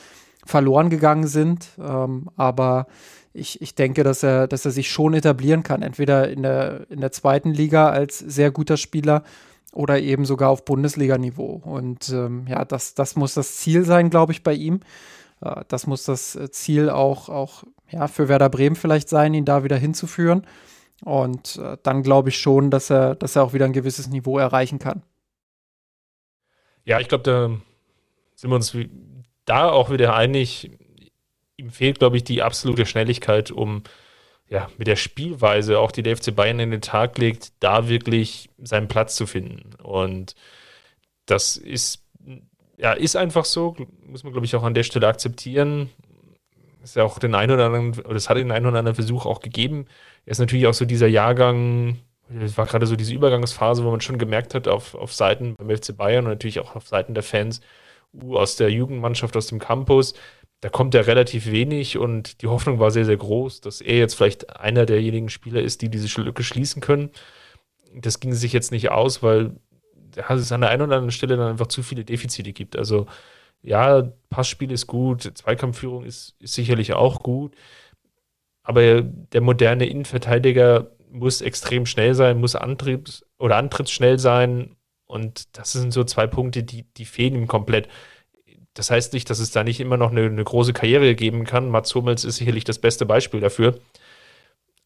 [0.45, 1.69] verloren gegangen sind.
[1.79, 2.87] Ähm, aber
[3.33, 7.01] ich, ich denke, dass er, dass er sich schon etablieren kann, entweder in der, in
[7.01, 9.23] der zweiten Liga als sehr guter Spieler
[9.73, 11.63] oder eben sogar auf Bundesliga-Niveau.
[11.65, 14.81] Und ähm, ja, das, das muss das Ziel sein, glaube ich, bei ihm.
[15.41, 19.65] Äh, das muss das Ziel auch, auch ja, für Werder Bremen vielleicht sein, ihn da
[19.65, 20.47] wieder hinzuführen.
[21.05, 24.39] Und äh, dann glaube ich schon, dass er, dass er auch wieder ein gewisses Niveau
[24.39, 25.03] erreichen kann.
[26.85, 27.49] Ja, ich glaube, da
[28.35, 28.77] sind wir uns
[29.45, 30.71] da auch wieder einig
[31.57, 33.83] ihm fehlt, glaube ich, die absolute Schnelligkeit, um
[34.49, 38.51] ja, mit der Spielweise, auch die der FC Bayern in den Tag legt, da wirklich
[38.59, 39.75] seinen Platz zu finden.
[39.83, 40.35] Und
[41.25, 42.05] das ist,
[42.77, 45.89] ja, ist einfach so, muss man, glaube ich, auch an der Stelle akzeptieren.
[46.83, 49.25] Ist ja auch den einen oder anderen, oder es hat den einen oder anderen Versuch
[49.25, 49.87] auch gegeben.
[50.25, 51.99] Er ist natürlich auch so dieser Jahrgang,
[52.41, 55.77] es war gerade so diese Übergangsphase, wo man schon gemerkt hat, auf, auf Seiten beim
[55.77, 57.61] FC Bayern und natürlich auch auf Seiten der Fans,
[58.15, 60.15] uh, aus der Jugendmannschaft, aus dem Campus,
[60.63, 64.15] da kommt er relativ wenig und die Hoffnung war sehr, sehr groß, dass er jetzt
[64.15, 67.11] vielleicht einer derjenigen Spieler ist, die diese Lücke schließen können.
[67.93, 69.57] Das ging sich jetzt nicht aus, weil
[70.15, 72.77] es an der einen oder anderen Stelle dann einfach zu viele Defizite gibt.
[72.77, 73.07] Also
[73.63, 77.57] ja, Passspiel ist gut, Zweikampfführung ist, ist sicherlich auch gut,
[78.63, 84.77] aber der moderne Innenverteidiger muss extrem schnell sein, muss Antriebs- oder antrittsschnell sein
[85.13, 87.89] und das sind so zwei Punkte, die, die fehlen ihm komplett.
[88.73, 91.69] Das heißt nicht, dass es da nicht immer noch eine, eine große Karriere geben kann.
[91.69, 93.79] Mats Hummels ist sicherlich das beste Beispiel dafür.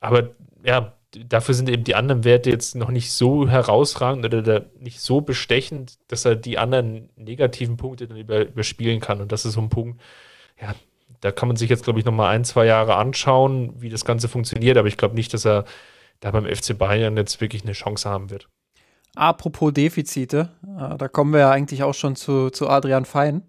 [0.01, 0.35] Aber
[0.65, 5.21] ja, dafür sind eben die anderen Werte jetzt noch nicht so herausragend oder nicht so
[5.21, 9.21] bestechend, dass er die anderen negativen Punkte dann über, überspielen kann.
[9.21, 10.01] Und das ist so ein Punkt,
[10.61, 10.75] ja,
[11.21, 14.29] da kann man sich jetzt, glaube ich, nochmal ein, zwei Jahre anschauen, wie das Ganze
[14.29, 14.77] funktioniert.
[14.77, 15.65] Aber ich glaube nicht, dass er
[16.21, 18.49] da beim FC Bayern jetzt wirklich eine Chance haben wird.
[19.15, 23.43] Apropos Defizite, äh, da kommen wir ja eigentlich auch schon zu, zu Adrian Fein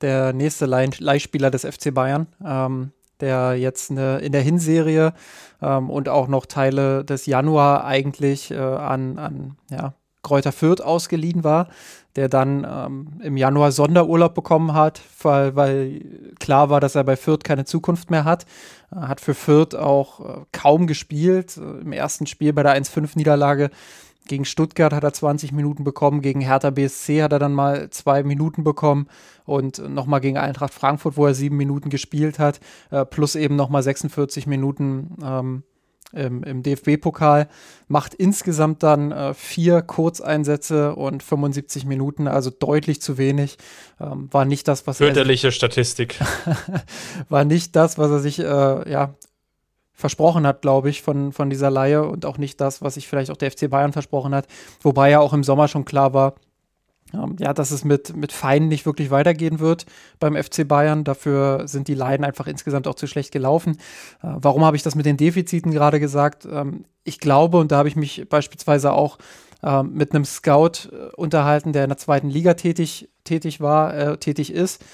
[0.00, 5.14] der nächste Leihspieler des FC Bayern, ähm, der jetzt eine, in der Hinserie
[5.62, 11.44] ähm, und auch noch Teile des Januar eigentlich äh, an, an ja, Kräuter Fürth ausgeliehen
[11.44, 11.68] war,
[12.16, 16.00] der dann ähm, im Januar Sonderurlaub bekommen hat, weil, weil
[16.40, 18.46] klar war, dass er bei Fürth keine Zukunft mehr hat.
[18.90, 21.56] Er hat für Fürth auch äh, kaum gespielt.
[21.56, 23.70] Im ersten Spiel bei der 1-5-Niederlage
[24.26, 28.22] gegen Stuttgart hat er 20 Minuten bekommen, gegen Hertha BSC hat er dann mal zwei
[28.22, 29.06] Minuten bekommen
[29.44, 32.60] und nochmal gegen Eintracht Frankfurt, wo er sieben Minuten gespielt hat,
[32.90, 35.62] äh, plus eben nochmal 46 Minuten ähm,
[36.14, 37.48] im, im DFB-Pokal.
[37.88, 43.58] Macht insgesamt dann äh, vier Kurzeinsätze und 75 Minuten, also deutlich zu wenig.
[44.00, 46.18] Ähm, war nicht das, was Fürchterliche Statistik.
[47.28, 49.14] war nicht das, was er sich äh, ja,
[49.92, 53.30] versprochen hat, glaube ich, von, von dieser Laie und auch nicht das, was sich vielleicht
[53.30, 54.46] auch der FC Bayern versprochen hat.
[54.82, 56.44] Wobei ja auch im Sommer schon klar war, ähm,
[57.38, 59.86] ja, dass es mit, mit Feinen nicht wirklich weitergehen wird
[60.18, 61.04] beim FC Bayern.
[61.04, 63.78] Dafür sind die Leiden einfach insgesamt auch zu schlecht gelaufen.
[64.22, 66.46] Äh, warum habe ich das mit den Defiziten gerade gesagt?
[66.50, 69.18] Ähm, ich glaube, und da habe ich mich beispielsweise auch
[69.62, 74.16] äh, mit einem Scout äh, unterhalten, der in der zweiten Liga tätig, tätig war, äh,
[74.18, 74.84] tätig ist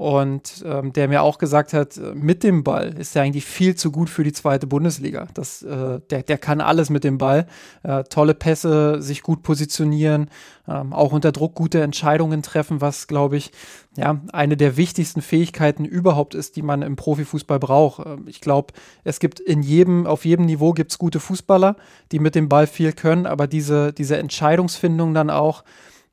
[0.00, 3.74] und ähm, der mir auch gesagt hat, äh, mit dem Ball ist er eigentlich viel
[3.74, 5.26] zu gut für die zweite Bundesliga.
[5.34, 7.46] Das, äh, der, der kann alles mit dem Ball.
[7.82, 10.30] Äh, tolle Pässe, sich gut positionieren,
[10.66, 13.52] ähm, auch unter Druck gute Entscheidungen treffen, was, glaube ich,
[13.94, 18.06] ja, eine der wichtigsten Fähigkeiten überhaupt ist, die man im Profifußball braucht.
[18.06, 18.72] Ähm, ich glaube,
[19.04, 21.76] es gibt in jedem, auf jedem Niveau gibt es gute Fußballer,
[22.10, 25.62] die mit dem Ball viel können, aber diese, diese Entscheidungsfindung dann auch,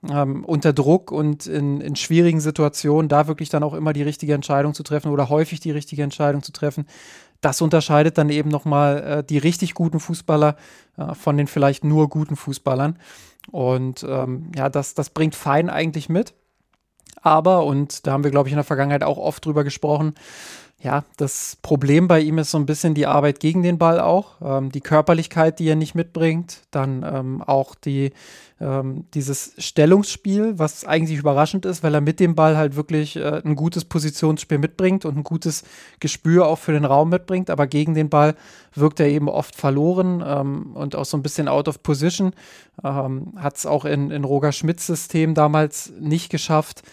[0.07, 4.33] ähm, unter Druck und in, in schwierigen Situationen da wirklich dann auch immer die richtige
[4.33, 6.85] Entscheidung zu treffen oder häufig die richtige Entscheidung zu treffen.
[7.41, 10.55] Das unterscheidet dann eben nochmal äh, die richtig guten Fußballer
[10.97, 12.97] äh, von den vielleicht nur guten Fußballern.
[13.51, 16.33] Und ähm, ja, das, das bringt Fein eigentlich mit.
[17.21, 20.13] Aber, und da haben wir, glaube ich, in der Vergangenheit auch oft drüber gesprochen,
[20.79, 24.35] ja, das Problem bei ihm ist so ein bisschen die Arbeit gegen den Ball auch,
[24.43, 28.11] ähm, die Körperlichkeit, die er nicht mitbringt, dann ähm, auch die,
[28.61, 33.41] ähm, dieses Stellungsspiel, was eigentlich überraschend ist, weil er mit dem Ball halt wirklich äh,
[33.43, 35.63] ein gutes Positionsspiel mitbringt und ein gutes
[35.99, 38.35] Gespür auch für den Raum mitbringt, aber gegen den Ball
[38.75, 42.33] wirkt er eben oft verloren ähm, und auch so ein bisschen out of position.
[42.83, 46.83] Ähm, Hat es auch in, in Roger Schmidts System damals nicht geschafft,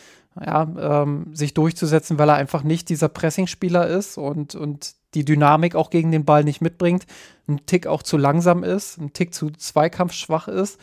[0.40, 5.76] ja, ähm, sich durchzusetzen, weil er einfach nicht dieser Pressingspieler ist und, und die Dynamik
[5.76, 7.06] auch gegen den Ball nicht mitbringt,
[7.48, 10.80] ein Tick auch zu langsam ist, ein Tick zu zweikampfschwach ist.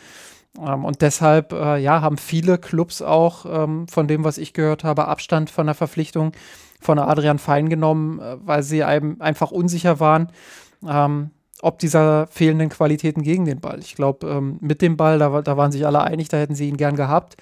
[0.58, 4.84] Ähm, und deshalb, äh, ja, haben viele Clubs auch ähm, von dem, was ich gehört
[4.84, 6.32] habe, Abstand von der Verpflichtung
[6.80, 10.30] von Adrian Fein genommen, äh, weil sie einem einfach unsicher waren,
[10.86, 11.30] ähm,
[11.60, 13.78] ob dieser fehlenden Qualitäten gegen den Ball.
[13.78, 16.68] Ich glaube, ähm, mit dem Ball, da, da waren sich alle einig, da hätten sie
[16.68, 17.36] ihn gern gehabt.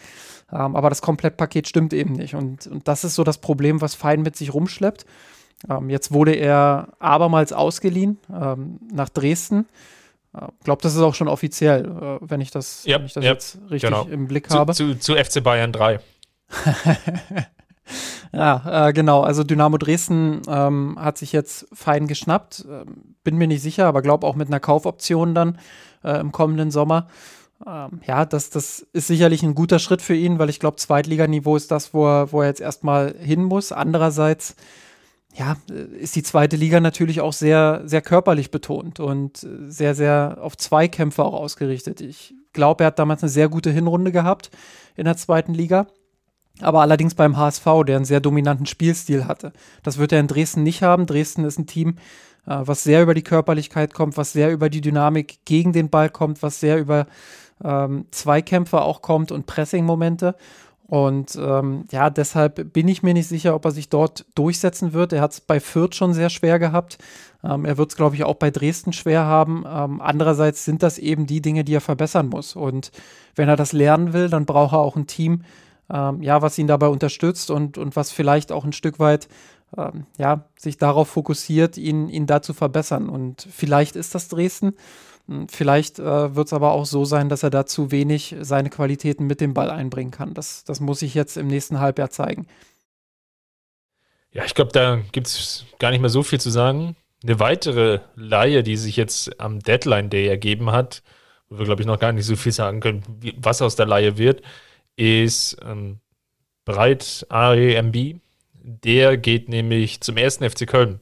[0.52, 2.34] Ähm, aber das Komplettpaket stimmt eben nicht.
[2.34, 5.06] Und, und das ist so das Problem, was Fein mit sich rumschleppt.
[5.68, 9.66] Ähm, jetzt wurde er abermals ausgeliehen ähm, nach Dresden.
[10.32, 13.12] Ich äh, glaube, das ist auch schon offiziell, äh, wenn ich das, ja, wenn ich
[13.12, 14.06] das ja, jetzt richtig genau.
[14.06, 14.72] im Blick zu, habe.
[14.74, 16.00] Zu, zu FC Bayern 3.
[18.32, 19.22] ja, äh, genau.
[19.22, 22.64] Also Dynamo Dresden ähm, hat sich jetzt fein geschnappt.
[22.68, 25.58] Ähm, bin mir nicht sicher, aber glaube auch mit einer Kaufoption dann
[26.02, 27.08] äh, im kommenden Sommer.
[27.66, 31.56] Ähm, ja, das, das ist sicherlich ein guter Schritt für ihn, weil ich glaube, Zweitliganiveau
[31.56, 33.72] ist das, wo er, wo er jetzt erstmal hin muss.
[33.72, 34.56] Andererseits,
[35.34, 35.56] ja,
[35.98, 41.22] ist die zweite Liga natürlich auch sehr, sehr körperlich betont und sehr, sehr auf Zweikämpfe
[41.22, 42.00] auch ausgerichtet.
[42.00, 44.50] Ich glaube, er hat damals eine sehr gute Hinrunde gehabt
[44.96, 45.86] in der zweiten Liga.
[46.62, 49.52] Aber allerdings beim HSV, der einen sehr dominanten Spielstil hatte.
[49.82, 51.06] Das wird er in Dresden nicht haben.
[51.06, 51.96] Dresden ist ein Team,
[52.46, 56.10] äh, was sehr über die Körperlichkeit kommt, was sehr über die Dynamik gegen den Ball
[56.10, 57.06] kommt, was sehr über
[57.64, 60.34] ähm, Zweikämpfe auch kommt und Pressing-Momente.
[60.90, 65.12] Und ähm, ja, deshalb bin ich mir nicht sicher, ob er sich dort durchsetzen wird.
[65.12, 66.98] Er hat es bei Fürth schon sehr schwer gehabt.
[67.44, 69.64] Ähm, er wird es, glaube ich, auch bei Dresden schwer haben.
[69.68, 72.56] Ähm, andererseits sind das eben die Dinge, die er verbessern muss.
[72.56, 72.90] Und
[73.36, 75.44] wenn er das lernen will, dann braucht er auch ein Team,
[75.92, 79.28] ähm, ja, was ihn dabei unterstützt und, und was vielleicht auch ein Stück weit
[79.78, 83.08] ähm, ja, sich darauf fokussiert, ihn, ihn da zu verbessern.
[83.08, 84.74] Und vielleicht ist das Dresden.
[85.26, 88.70] Hm, vielleicht äh, wird es aber auch so sein, dass er da zu wenig seine
[88.70, 90.34] Qualitäten mit dem Ball einbringen kann.
[90.34, 92.46] Das, das muss sich jetzt im nächsten Halbjahr zeigen.
[94.32, 96.96] Ja, ich glaube, da gibt es gar nicht mehr so viel zu sagen.
[97.22, 101.02] Eine weitere Laie, die sich jetzt am Deadline Day ergeben hat,
[101.48, 103.86] wo wir, glaube ich, noch gar nicht so viel sagen können, wie, was aus der
[103.86, 104.42] Laie wird,
[104.96, 105.98] ist ähm,
[106.64, 108.20] Breit AEMB.
[108.62, 111.00] Der geht nämlich zum ersten FC Köln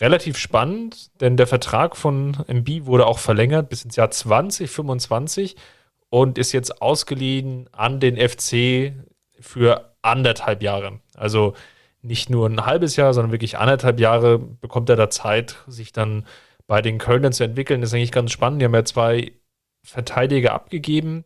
[0.00, 5.56] relativ spannend, denn der Vertrag von MB wurde auch verlängert bis ins Jahr 2025
[6.10, 8.92] und ist jetzt ausgeliehen an den FC
[9.40, 11.00] für anderthalb Jahre.
[11.14, 11.54] Also
[12.02, 16.26] nicht nur ein halbes Jahr, sondern wirklich anderthalb Jahre bekommt er da Zeit, sich dann
[16.66, 17.80] bei den Kölnern zu entwickeln.
[17.80, 18.60] Das ist eigentlich ganz spannend.
[18.60, 19.32] Die haben ja zwei
[19.82, 21.24] Verteidiger abgegeben,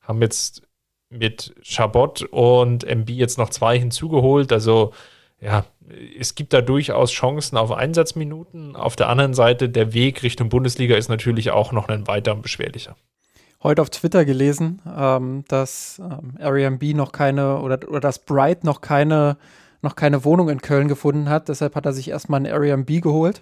[0.00, 0.62] haben jetzt
[1.10, 4.52] mit Chabot und MB jetzt noch zwei hinzugeholt.
[4.52, 4.92] Also
[5.40, 5.64] ja,
[6.18, 8.76] es gibt da durchaus Chancen auf Einsatzminuten.
[8.76, 12.96] Auf der anderen Seite, der Weg Richtung Bundesliga ist natürlich auch noch ein weiter beschwerlicher.
[13.62, 18.80] Heute auf Twitter gelesen, ähm, dass ähm, Airbnb noch keine oder, oder dass Bright noch
[18.80, 19.38] keine,
[19.80, 21.48] noch keine Wohnung in Köln gefunden hat.
[21.48, 23.40] Deshalb hat er sich erstmal ein Airbnb geholt.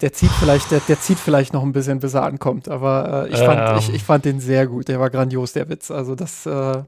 [0.00, 2.68] Der zieht vielleicht, der, der zieht vielleicht noch ein bisschen, bis er ankommt.
[2.68, 3.78] Aber äh, ich, fand, ähm.
[3.78, 4.88] ich, ich fand den sehr gut.
[4.88, 5.90] Der war grandios, der Witz.
[5.90, 6.82] Also das äh,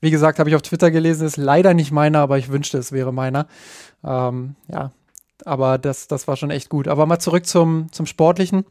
[0.00, 2.92] wie gesagt, habe ich auf Twitter gelesen, ist leider nicht meiner, aber ich wünschte, es
[2.92, 3.46] wäre meiner.
[4.04, 4.92] Ähm, ja,
[5.44, 6.88] aber das, das war schon echt gut.
[6.88, 8.64] Aber mal zurück zum, zum Sportlichen.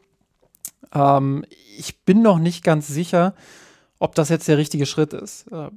[0.94, 1.46] Ähm,
[1.78, 3.34] ich bin noch nicht ganz sicher,
[4.00, 5.52] ob das jetzt der richtige Schritt ist.
[5.52, 5.70] Äh,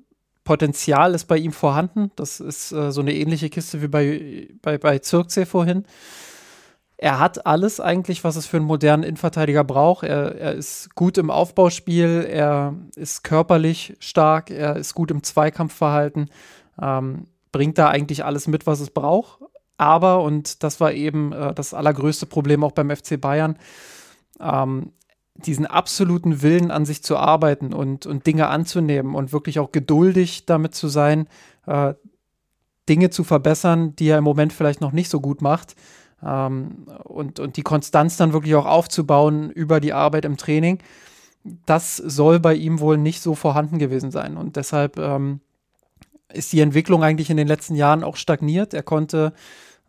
[0.44, 2.10] Potenzial ist bei ihm vorhanden.
[2.16, 5.84] Das ist äh, so eine ähnliche Kiste wie bei, bei, bei Zirkzee vorhin
[7.02, 10.04] er hat alles eigentlich, was es für einen modernen Innenverteidiger braucht.
[10.04, 16.28] Er, er ist gut im Aufbauspiel, er ist körperlich stark, er ist gut im Zweikampfverhalten.
[16.80, 19.40] Ähm, bringt da eigentlich alles mit, was es braucht.
[19.78, 23.56] Aber, und das war eben äh, das allergrößte Problem auch beim FC Bayern,
[24.38, 24.92] ähm,
[25.36, 30.44] diesen absoluten Willen an sich zu arbeiten und, und Dinge anzunehmen und wirklich auch geduldig
[30.44, 31.28] damit zu sein,
[31.66, 31.94] äh,
[32.90, 35.76] Dinge zu verbessern, die er im Moment vielleicht noch nicht so gut macht.
[36.24, 40.78] Ähm, und, und die Konstanz dann wirklich auch aufzubauen über die Arbeit im Training.
[41.66, 44.36] Das soll bei ihm wohl nicht so vorhanden gewesen sein.
[44.36, 45.40] Und deshalb ähm,
[46.32, 48.74] ist die Entwicklung eigentlich in den letzten Jahren auch stagniert.
[48.74, 49.32] Er konnte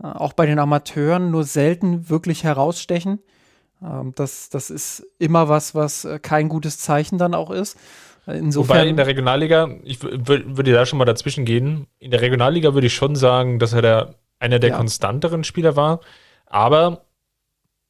[0.01, 3.19] äh, auch bei den Amateuren nur selten wirklich herausstechen.
[3.83, 7.77] Ähm, das, das ist immer was, was äh, kein gutes Zeichen dann auch ist.
[8.27, 12.75] Insofern, Wobei in der Regionalliga, ich würde da schon mal dazwischen gehen, in der Regionalliga
[12.75, 14.77] würde ich schon sagen, dass er der, einer der ja.
[14.77, 16.01] konstanteren Spieler war.
[16.51, 17.05] Aber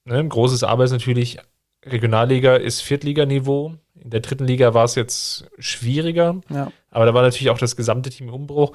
[0.06, 1.40] ne, ein großes Aber ist natürlich,
[1.84, 3.74] Regionalliga ist Viertliganiveau.
[3.96, 6.42] In der dritten Liga war es jetzt schwieriger.
[6.50, 6.72] Ja.
[6.92, 8.74] Aber da war natürlich auch das gesamte Team im Umbruch.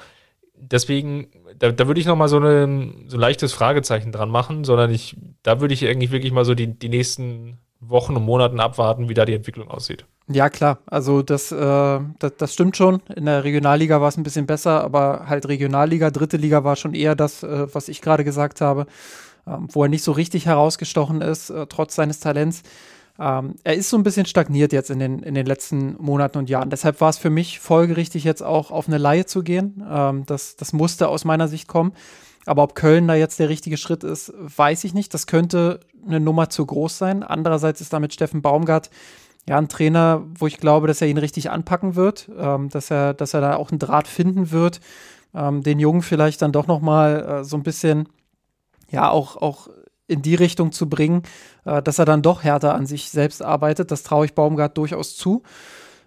[0.59, 1.29] Deswegen,
[1.59, 4.91] da, da würde ich noch mal so, eine, so ein leichtes Fragezeichen dran machen, sondern
[4.91, 9.09] ich, da würde ich eigentlich wirklich mal so die, die nächsten Wochen und Monaten abwarten,
[9.09, 10.07] wie da die Entwicklung aussieht.
[10.29, 10.79] Ja, klar.
[10.87, 13.03] Also das, äh, das, das, stimmt schon.
[13.15, 16.95] In der Regionalliga war es ein bisschen besser, aber halt Regionalliga, dritte Liga war schon
[16.95, 18.87] eher das, äh, was ich gerade gesagt habe,
[19.47, 22.63] ähm, wo er nicht so richtig herausgestochen ist, äh, trotz seines Talents.
[23.19, 26.51] Ähm, er ist so ein bisschen stagniert jetzt in den, in den letzten Monaten und
[26.51, 26.71] Jahren.
[26.71, 29.83] Deshalb war es für mich folgerichtig, jetzt auch auf eine Laie zu gehen.
[29.89, 31.93] Ähm, das, das musste aus meiner Sicht kommen.
[32.45, 35.13] Aber ob Köln da jetzt der richtige Schritt ist, weiß ich nicht.
[35.15, 37.23] Das könnte eine Nummer zu groß sein.
[37.23, 38.91] Andererseits ist damit Steffen Baumgart
[39.49, 43.15] ja ein Trainer, wo ich glaube, dass er ihn richtig anpacken wird, ähm, dass er,
[43.15, 44.81] dass er da auch einen Draht finden wird,
[45.35, 48.09] ähm, den Jungen vielleicht dann doch noch mal äh, so ein bisschen
[48.91, 49.69] ja auch auch
[50.09, 51.23] in die Richtung zu bringen,
[51.65, 53.91] äh, dass er dann doch härter an sich selbst arbeitet.
[53.91, 55.43] Das traue ich Baumgart durchaus zu.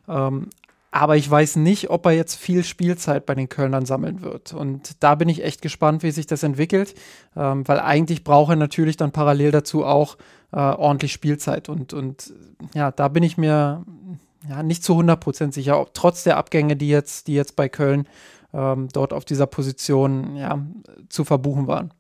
[0.08, 0.50] Ähm,
[0.92, 4.54] aber ich weiß nicht, ob er jetzt viel Spielzeit bei den Kölnern sammeln wird.
[4.54, 6.96] Und da bin ich echt gespannt, wie sich das entwickelt,
[7.36, 10.18] ähm, weil eigentlich braucht er natürlich dann parallel dazu auch
[10.52, 11.70] äh, ordentlich Spielzeit.
[11.70, 12.34] Und, und
[12.74, 13.86] ja, da bin ich mir
[14.48, 18.08] ja, nicht zu 100% sicher, ob trotz der Abgänge, die jetzt, die jetzt bei Köln
[18.52, 20.60] ähm, dort auf dieser Position ja,
[21.10, 21.94] zu verbuchen waren.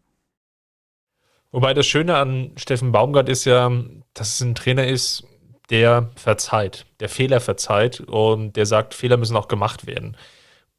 [1.52, 3.72] Wobei das Schöne an Steffen Baumgart ist ja,
[4.14, 5.24] dass es ein Trainer ist,
[5.70, 10.18] der verzeiht, der Fehler verzeiht und der sagt, Fehler müssen auch gemacht werden.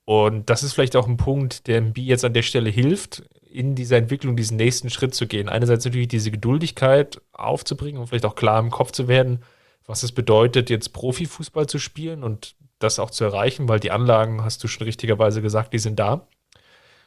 [0.04, 3.74] Und das ist vielleicht auch ein Punkt, der MB jetzt an der Stelle hilft, in
[3.74, 5.48] dieser Entwicklung diesen nächsten Schritt zu gehen.
[5.48, 9.42] Einerseits natürlich diese Geduldigkeit aufzubringen und vielleicht auch klar im Kopf zu werden,
[9.86, 14.42] was es bedeutet, jetzt Profifußball zu spielen und das auch zu erreichen, weil die Anlagen,
[14.42, 16.26] hast du schon richtigerweise gesagt, die sind da.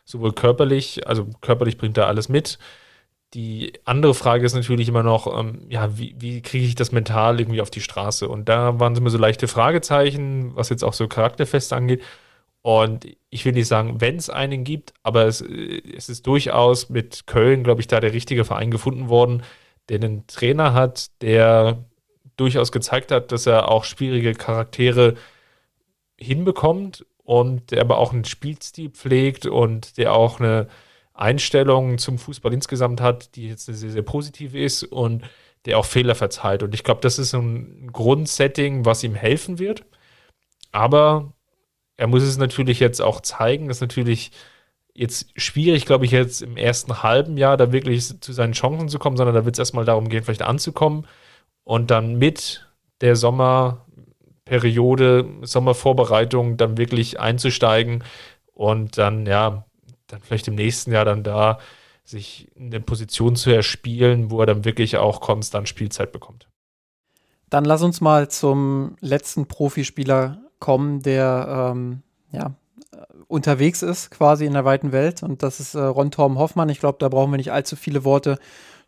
[0.06, 2.60] Sowohl körperlich, also körperlich bringt er alles mit,
[3.34, 7.40] die andere Frage ist natürlich immer noch, ähm, ja, wie, wie kriege ich das mental
[7.40, 8.28] irgendwie auf die Straße?
[8.30, 12.04] Und da waren immer so leichte Fragezeichen, was jetzt auch so Charakterfeste angeht.
[12.62, 16.90] Und ich will nicht sagen, wenn es einen gibt, aber es, äh, es ist durchaus
[16.90, 19.44] mit Köln, glaube ich, da der richtige Verein gefunden worden,
[19.90, 21.84] der einen Trainer hat, der
[22.38, 25.16] durchaus gezeigt hat, dass er auch schwierige Charaktere
[26.18, 30.68] hinbekommt und der aber auch einen Spielstil pflegt und der auch eine
[31.14, 35.24] Einstellung zum Fußball insgesamt hat, die jetzt sehr, sehr positiv ist und
[35.66, 36.64] der auch Fehler verzeiht.
[36.64, 39.86] Und ich glaube, das ist ein Grundsetting, was ihm helfen wird.
[40.72, 41.34] Aber
[41.98, 43.68] er muss es natürlich jetzt auch zeigen.
[43.68, 44.32] Das ist natürlich
[44.94, 49.00] jetzt schwierig, glaube ich, jetzt im ersten halben Jahr da wirklich zu seinen Chancen zu
[49.00, 51.08] kommen, sondern da wird es erstmal darum gehen, vielleicht anzukommen
[51.64, 52.68] und dann mit
[53.02, 58.04] der Sommerperiode, Sommervorbereitung dann wirklich einzusteigen
[58.54, 59.66] und dann, ja,
[60.14, 61.60] dann vielleicht im nächsten Jahr dann da
[62.06, 66.48] sich eine Position zu erspielen, wo er dann wirklich auch konstant Spielzeit bekommt.
[67.50, 72.02] Dann lass uns mal zum letzten Profispieler kommen, der ähm,
[72.32, 72.56] ja,
[73.28, 75.24] unterwegs ist, quasi in der weiten Welt.
[75.24, 76.70] Und das ist äh, Ron Torben Hoffmann.
[76.70, 78.38] Ich glaube, da brauchen wir nicht allzu viele Worte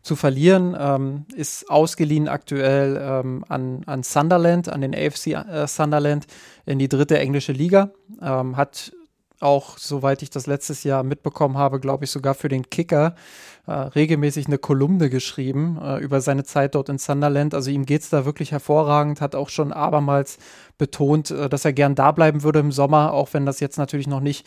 [0.02, 0.76] zu verlieren.
[0.78, 6.26] Ähm, ist ausgeliehen aktuell ähm, an, an Sunderland, an den AFC äh, Sunderland
[6.64, 7.90] in die dritte englische Liga.
[8.20, 8.92] Ähm, hat
[9.40, 13.14] auch, soweit ich das letztes Jahr mitbekommen habe, glaube ich sogar für den Kicker
[13.66, 17.54] äh, regelmäßig eine Kolumne geschrieben äh, über seine Zeit dort in Sunderland.
[17.54, 20.38] Also ihm geht es da wirklich hervorragend, hat auch schon abermals
[20.78, 24.06] betont, äh, dass er gern da bleiben würde im Sommer, auch wenn das jetzt natürlich
[24.06, 24.46] noch nicht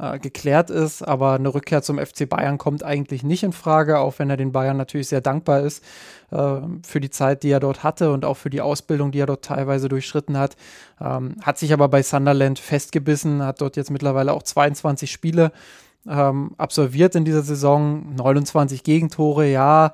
[0.00, 1.02] äh, geklärt ist.
[1.02, 4.52] Aber eine Rückkehr zum FC Bayern kommt eigentlich nicht in Frage, auch wenn er den
[4.52, 5.84] Bayern natürlich sehr dankbar ist
[6.30, 9.26] äh, für die Zeit, die er dort hatte und auch für die Ausbildung, die er
[9.26, 10.56] dort teilweise durchschritten hat.
[11.00, 15.52] Ähm, hat sich aber bei Sunderland festgebissen, hat dort jetzt mittlerweile auch 22 Spiele
[16.08, 19.92] ähm, absolviert in dieser Saison, 29 Gegentore, ja.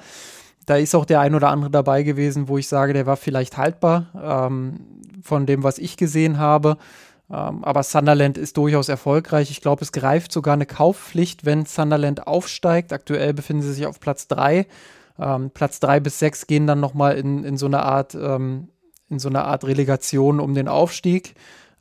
[0.67, 3.57] Da ist auch der ein oder andere dabei gewesen, wo ich sage, der war vielleicht
[3.57, 4.81] haltbar ähm,
[5.23, 6.77] von dem, was ich gesehen habe.
[7.31, 9.51] Ähm, aber Sunderland ist durchaus erfolgreich.
[9.51, 12.93] Ich glaube, es greift sogar eine Kaufpflicht, wenn Sunderland aufsteigt.
[12.93, 14.67] Aktuell befinden sie sich auf Platz 3.
[15.19, 18.69] Ähm, Platz 3 bis 6 gehen dann nochmal in, in so eine Art, ähm,
[19.09, 21.35] in so eine Art Relegation um den Aufstieg.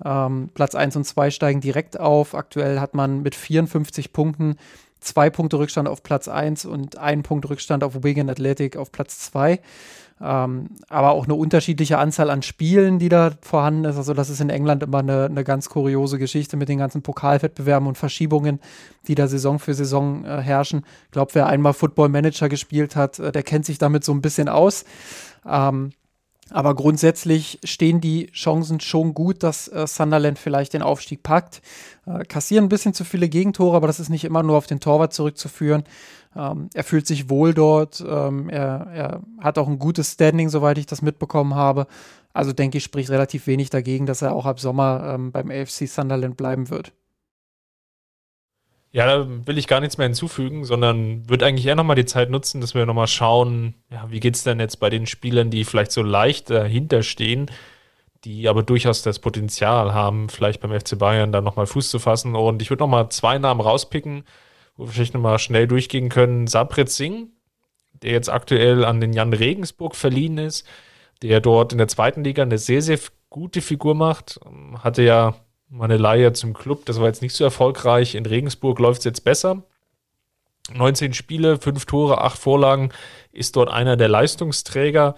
[0.04, 2.34] Ähm, Platz 1 und 2 steigen direkt auf.
[2.34, 4.58] Aktuell hat man mit 54 Punkten
[5.00, 9.20] zwei Punkte Rückstand auf Platz 1 und einen Punkt Rückstand auf Wigan Athletic auf Platz
[9.20, 9.60] 2.
[10.22, 13.98] Ähm, aber auch eine unterschiedliche Anzahl an Spielen, die da vorhanden ist.
[13.98, 17.88] Also das ist in England immer eine, eine ganz kuriose Geschichte mit den ganzen Pokalwettbewerben
[17.88, 18.62] und Verschiebungen,
[19.08, 20.86] die da Saison für Saison äh, herrschen.
[21.06, 24.22] Ich glaube, wer einmal Football Manager gespielt hat, äh, der kennt sich damit so ein
[24.22, 24.86] bisschen aus.
[25.46, 25.92] Ähm,
[26.52, 31.62] aber grundsätzlich stehen die Chancen schon gut, dass äh, Sunderland vielleicht den Aufstieg packt.
[32.06, 34.80] Äh, kassieren ein bisschen zu viele Gegentore, aber das ist nicht immer nur auf den
[34.80, 35.84] Torwart zurückzuführen.
[36.36, 38.04] Ähm, er fühlt sich wohl dort.
[38.08, 41.88] Ähm, er, er, hat auch ein gutes Standing, soweit ich das mitbekommen habe.
[42.34, 45.88] Also denke ich, spricht relativ wenig dagegen, dass er auch ab Sommer ähm, beim AFC
[45.88, 46.92] Sunderland bleiben wird.
[48.92, 52.30] Ja, da will ich gar nichts mehr hinzufügen, sondern würde eigentlich eher nochmal die Zeit
[52.30, 55.66] nutzen, dass wir nochmal schauen, ja, wie geht es denn jetzt bei den Spielern, die
[55.66, 57.52] vielleicht so leicht dahinter stehen,
[58.24, 62.36] die aber durchaus das Potenzial haben, vielleicht beim FC Bayern da nochmal Fuß zu fassen.
[62.36, 64.24] Und ich würde nochmal zwei Namen rauspicken,
[64.78, 66.48] wo wir vielleicht nochmal schnell durchgehen können.
[66.48, 67.28] Sabret Singh,
[68.02, 70.66] der jetzt aktuell an den Jan Regensburg verliehen ist,
[71.22, 73.00] der dort in der zweiten Liga eine sehr, sehr
[73.30, 74.40] gute Figur macht.
[74.80, 75.36] Hatte ja
[75.70, 78.16] meine Leihe zum Club, das war jetzt nicht so erfolgreich.
[78.16, 79.64] In Regensburg läuft es jetzt besser.
[80.74, 82.90] 19 Spiele, 5 Tore, 8 Vorlagen,
[83.32, 85.16] ist dort einer der Leistungsträger.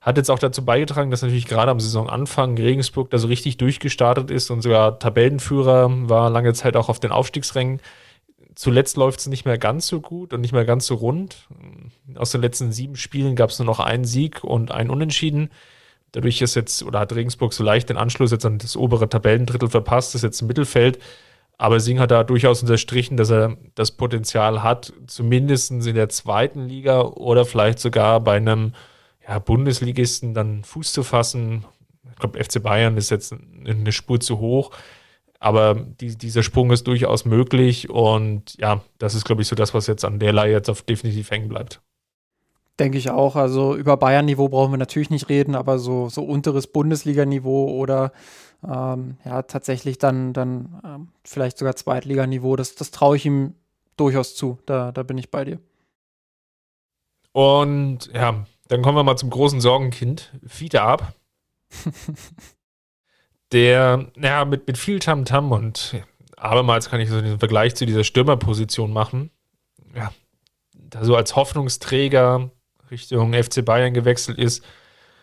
[0.00, 4.32] Hat jetzt auch dazu beigetragen, dass natürlich gerade am Saisonanfang Regensburg da so richtig durchgestartet
[4.32, 7.80] ist und sogar Tabellenführer war lange Zeit auch auf den Aufstiegsrängen
[8.54, 11.48] zuletzt läuft es nicht mehr ganz so gut und nicht mehr ganz so rund.
[12.14, 15.50] Aus den letzten sieben Spielen gab es nur noch einen Sieg und einen Unentschieden.
[16.12, 19.70] Dadurch ist jetzt, oder hat Regensburg so leicht den Anschluss jetzt an das obere Tabellendrittel
[19.70, 20.98] verpasst, ist jetzt im Mittelfeld.
[21.58, 26.66] Aber Singh hat da durchaus unterstrichen, dass er das Potenzial hat, zumindest in der zweiten
[26.66, 28.72] Liga oder vielleicht sogar bei einem
[29.26, 31.64] ja, Bundesligisten dann Fuß zu fassen.
[32.10, 33.34] Ich glaube, FC Bayern ist jetzt
[33.64, 34.72] eine Spur zu hoch.
[35.42, 39.74] Aber die, dieser Sprung ist durchaus möglich und ja, das ist, glaube ich, so das,
[39.74, 41.80] was jetzt an der Leihe jetzt auf definitiv hängen bleibt.
[42.78, 43.34] Denke ich auch.
[43.34, 48.12] Also über Bayern-Niveau brauchen wir natürlich nicht reden, aber so, so unteres Bundesliga-Niveau oder
[48.62, 53.56] ähm, ja, tatsächlich dann, dann ähm, vielleicht sogar Zweitliganiveau, das, das traue ich ihm
[53.96, 54.60] durchaus zu.
[54.64, 55.58] Da, da bin ich bei dir.
[57.32, 61.14] Und ja, dann kommen wir mal zum großen Sorgenkind, Fiete ab.
[63.52, 65.94] der, ja, mit, mit viel Tamtam -Tam und
[66.36, 69.30] abermals kann ich so den Vergleich zu dieser Stürmerposition machen.
[69.94, 70.12] Ja,
[70.74, 72.50] da so als Hoffnungsträger
[72.90, 74.64] Richtung FC Bayern gewechselt ist,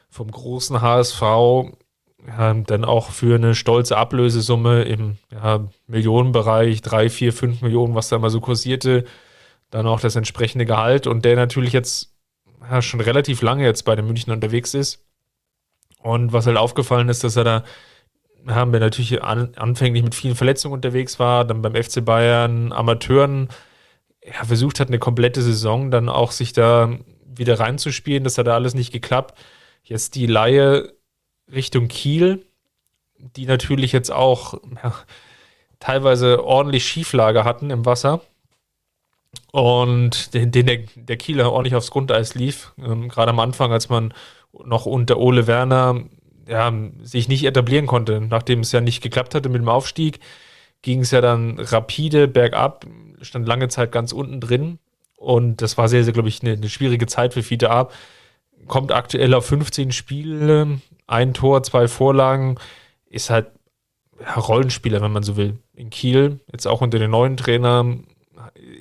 [0.10, 7.32] vom großen HSV, ja, dann auch für eine stolze Ablösesumme im ja, Millionenbereich, drei, vier,
[7.32, 9.06] fünf Millionen, was da mal so kursierte,
[9.70, 12.14] dann auch das entsprechende Gehalt und der natürlich jetzt
[12.62, 15.06] ja, schon relativ lange jetzt bei den München unterwegs ist.
[16.02, 17.64] Und was halt aufgefallen ist, dass er da
[18.48, 23.50] haben wir natürlich an, anfänglich mit vielen Verletzungen unterwegs war, dann beim FC Bayern Amateuren
[24.24, 28.24] ja, versucht hat, eine komplette Saison dann auch sich da wieder reinzuspielen.
[28.24, 29.38] Das hat da alles nicht geklappt.
[29.84, 30.94] Jetzt die Laie
[31.52, 32.46] Richtung Kiel,
[33.18, 34.94] die natürlich jetzt auch ja,
[35.80, 38.22] teilweise ordentlich Schieflage hatten im Wasser.
[39.52, 42.74] Und den, den der, der Kieler ordentlich aufs Grundeis lief.
[42.78, 44.14] Ähm, Gerade am Anfang, als man
[44.52, 46.04] noch unter Ole Werner
[46.50, 48.22] ja, sich nicht etablieren konnte.
[48.22, 50.20] Nachdem es ja nicht geklappt hatte mit dem Aufstieg,
[50.82, 52.86] ging es ja dann rapide bergab,
[53.22, 54.80] stand lange Zeit ganz unten drin.
[55.16, 57.94] Und das war sehr, sehr, glaube ich, eine, eine schwierige Zeit für Fiete Ab.
[58.68, 62.58] Kommt aktuell auf 15 Spiele, ein Tor, zwei Vorlagen,
[63.10, 63.48] ist halt
[64.36, 65.58] Rollenspieler, wenn man so will.
[65.76, 67.98] In Kiel, jetzt auch unter den neuen Trainer,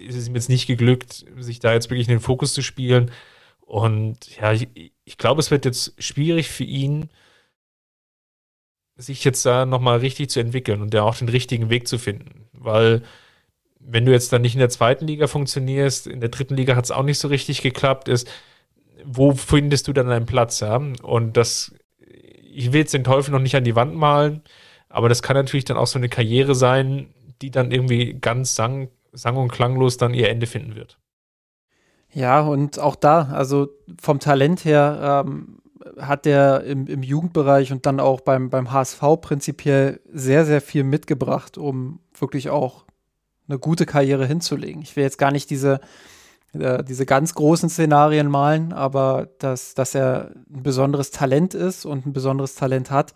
[0.06, 3.10] ist es ihm jetzt nicht geglückt, sich da jetzt wirklich in den Fokus zu spielen.
[3.60, 4.68] Und ja, ich,
[5.04, 7.10] ich glaube, es wird jetzt schwierig für ihn,
[8.98, 12.46] sich jetzt da nochmal richtig zu entwickeln und da auch den richtigen Weg zu finden.
[12.52, 13.02] Weil
[13.80, 16.84] wenn du jetzt dann nicht in der zweiten Liga funktionierst, in der dritten Liga hat
[16.84, 18.28] es auch nicht so richtig geklappt, ist,
[19.04, 20.60] wo findest du dann deinen Platz?
[20.60, 20.76] Ja?
[21.02, 21.72] Und das,
[22.52, 24.42] ich will jetzt den Teufel noch nicht an die Wand malen,
[24.88, 28.88] aber das kann natürlich dann auch so eine Karriere sein, die dann irgendwie ganz sang,
[29.12, 30.98] sang und klanglos dann ihr Ende finden wird.
[32.12, 33.68] Ja, und auch da, also
[34.00, 35.60] vom Talent her, ähm,
[35.98, 40.84] hat der im, im, Jugendbereich und dann auch beim, beim HSV prinzipiell sehr, sehr viel
[40.84, 42.84] mitgebracht, um wirklich auch
[43.48, 44.82] eine gute Karriere hinzulegen.
[44.82, 45.80] Ich will jetzt gar nicht diese,
[46.52, 52.06] äh, diese ganz großen Szenarien malen, aber dass, dass er ein besonderes Talent ist und
[52.06, 53.14] ein besonderes Talent hat,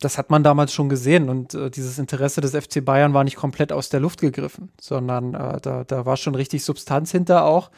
[0.00, 3.36] das hat man damals schon gesehen und äh, dieses Interesse des FC Bayern war nicht
[3.36, 7.70] komplett aus der Luft gegriffen, sondern äh, da, da war schon richtig Substanz hinter auch.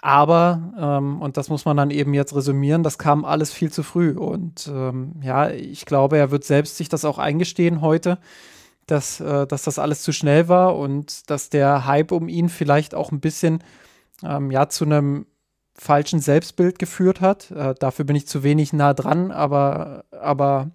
[0.00, 3.82] Aber, ähm, und das muss man dann eben jetzt resümieren, das kam alles viel zu
[3.82, 4.16] früh.
[4.16, 8.18] Und ähm, ja, ich glaube, er wird selbst sich das auch eingestehen heute,
[8.86, 12.94] dass, äh, dass das alles zu schnell war und dass der Hype um ihn vielleicht
[12.94, 13.62] auch ein bisschen
[14.22, 15.26] ähm, ja, zu einem
[15.74, 17.50] falschen Selbstbild geführt hat.
[17.50, 20.70] Äh, dafür bin ich zu wenig nah dran, aber, aber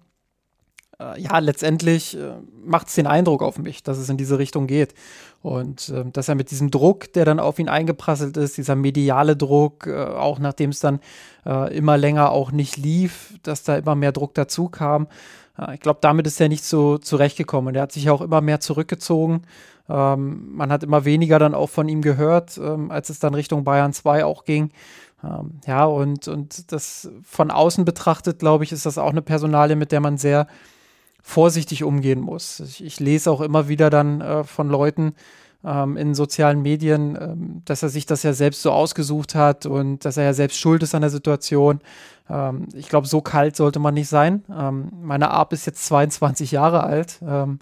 [1.00, 2.34] äh, ja, letztendlich äh,
[2.64, 4.94] macht es den Eindruck auf mich, dass es in diese Richtung geht.
[5.42, 9.36] Und äh, dass er mit diesem Druck, der dann auf ihn eingeprasselt ist, dieser mediale
[9.36, 11.00] Druck, äh, auch nachdem es dann
[11.44, 15.06] äh, immer länger auch nicht lief, dass da immer mehr Druck dazu kam.
[15.58, 17.74] Äh, ich glaube, damit ist er nicht so zurechtgekommen.
[17.74, 19.42] Er hat sich auch immer mehr zurückgezogen.
[19.88, 23.64] Ähm, man hat immer weniger dann auch von ihm gehört, ähm, als es dann Richtung
[23.64, 24.70] Bayern 2 auch ging.
[25.22, 29.76] Ähm, ja, und, und das von außen betrachtet, glaube ich, ist das auch eine Personalie,
[29.76, 30.46] mit der man sehr
[31.26, 32.60] vorsichtig umgehen muss.
[32.60, 35.14] Ich, ich lese auch immer wieder dann äh, von Leuten
[35.64, 40.04] ähm, in sozialen Medien, ähm, dass er sich das ja selbst so ausgesucht hat und
[40.04, 41.80] dass er ja selbst schuld ist an der Situation.
[42.28, 44.44] Ähm, ich glaube, so kalt sollte man nicht sein.
[44.54, 47.18] Ähm, meine Arp ist jetzt 22 Jahre alt.
[47.26, 47.58] Ähm,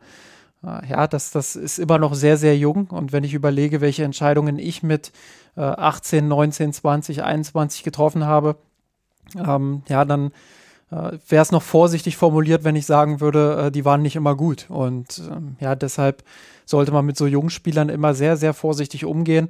[0.65, 2.89] äh, ja, das, das ist immer noch sehr, sehr jung.
[2.89, 5.13] Und wenn ich überlege, welche Entscheidungen ich mit
[5.57, 8.57] äh, 18, 19, 20, 21 getroffen habe,
[9.37, 10.33] ähm, ja, dann
[10.93, 14.37] äh, wäre es noch vorsichtig formuliert, wenn ich sagen würde, äh, die waren nicht immer
[14.37, 14.67] gut.
[14.69, 16.23] Und ähm, ja, deshalb
[16.67, 19.49] sollte man mit so jungen Spielern immer sehr, sehr vorsichtig umgehen.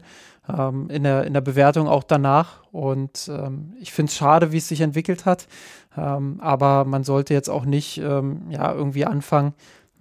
[0.49, 2.63] Ähm, in, der, in der Bewertung auch danach.
[2.73, 5.47] Und ähm, ich finde es schade, wie es sich entwickelt hat.
[5.97, 9.55] Ähm, aber man sollte jetzt auch nicht ähm, ja, irgendwie anfangen,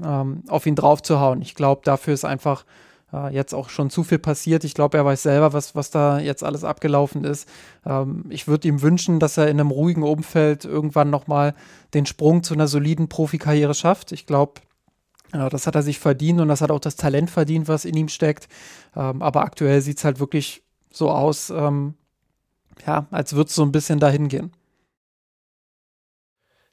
[0.03, 1.41] ähm, auf ihn drauf zu hauen.
[1.41, 2.65] Ich glaube, dafür ist einfach
[3.13, 4.63] äh, jetzt auch schon zu viel passiert.
[4.63, 7.47] Ich glaube, er weiß selber, was, was da jetzt alles abgelaufen ist.
[7.85, 11.53] Ähm, ich würde ihm wünschen, dass er in einem ruhigen Umfeld irgendwann nochmal
[11.93, 14.11] den Sprung zu einer soliden Profikarriere schafft.
[14.11, 14.61] Ich glaube,
[15.33, 17.97] äh, das hat er sich verdient und das hat auch das Talent verdient, was in
[17.97, 18.47] ihm steckt.
[18.95, 21.95] Ähm, aber aktuell sieht es halt wirklich so aus, ähm,
[22.85, 24.51] ja, als würde es so ein bisschen dahin gehen.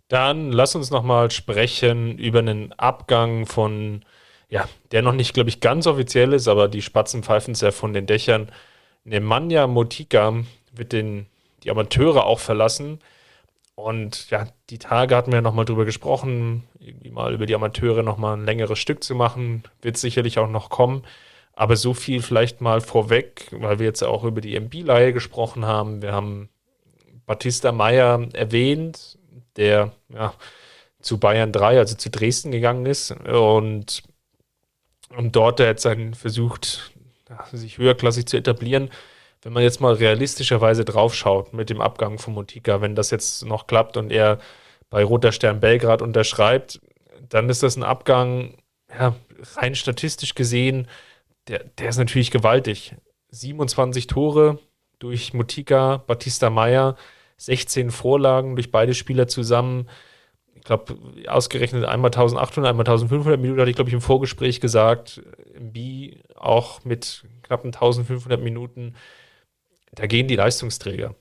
[0.09, 4.05] Dann lass uns nochmal sprechen über einen Abgang von
[4.49, 7.71] ja, der noch nicht, glaube ich, ganz offiziell ist, aber die Spatzen pfeifen es ja
[7.71, 8.51] von den Dächern.
[9.05, 10.35] Nemanja Motika
[10.73, 11.27] wird den,
[11.63, 13.01] die Amateure auch verlassen.
[13.75, 18.37] Und ja, die Tage hatten wir nochmal drüber gesprochen, irgendwie mal über die Amateure nochmal
[18.37, 19.63] ein längeres Stück zu machen.
[19.83, 21.05] Wird sicherlich auch noch kommen.
[21.53, 26.03] Aber so viel vielleicht mal vorweg, weil wir jetzt auch über die MB-Leihe gesprochen haben.
[26.03, 26.49] Wir haben
[27.27, 29.19] Batista Meyer erwähnt,
[29.57, 30.33] der ja,
[31.01, 33.11] zu Bayern 3, also zu Dresden gegangen ist.
[33.11, 34.03] Und
[35.17, 36.93] und dort er jetzt einen versucht,
[37.53, 38.91] sich höherklassig zu etablieren.
[39.43, 43.67] Wenn man jetzt mal realistischerweise draufschaut mit dem Abgang von Motika, wenn das jetzt noch
[43.67, 44.39] klappt und er
[44.91, 46.81] bei Roter Stern Belgrad unterschreibt,
[47.29, 48.57] dann ist das ein Abgang,
[48.89, 49.15] ja,
[49.57, 50.89] rein statistisch gesehen,
[51.47, 52.95] der, der ist natürlich gewaltig.
[53.31, 54.59] 27 Tore
[54.99, 56.97] durch Motika, Batista Meyer,
[57.37, 59.89] 16 Vorlagen durch beide Spieler zusammen
[60.69, 60.97] glaube,
[61.27, 65.23] ausgerechnet einmal 1800, einmal 1500 Minuten hatte ich, glaube ich, im Vorgespräch gesagt.
[65.59, 68.95] B auch mit knappen 1500 Minuten.
[69.93, 71.15] Da gehen die Leistungsträger.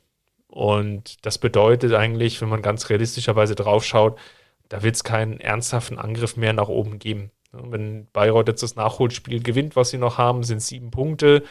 [0.48, 4.20] Und das bedeutet eigentlich, wenn man ganz realistischerweise draufschaut,
[4.70, 7.32] da wird es keinen ernsthaften Angriff mehr nach oben geben.
[7.52, 11.44] Wenn Bayreuth jetzt das Nachholspiel gewinnt, was sie noch haben, sind sieben Punkte.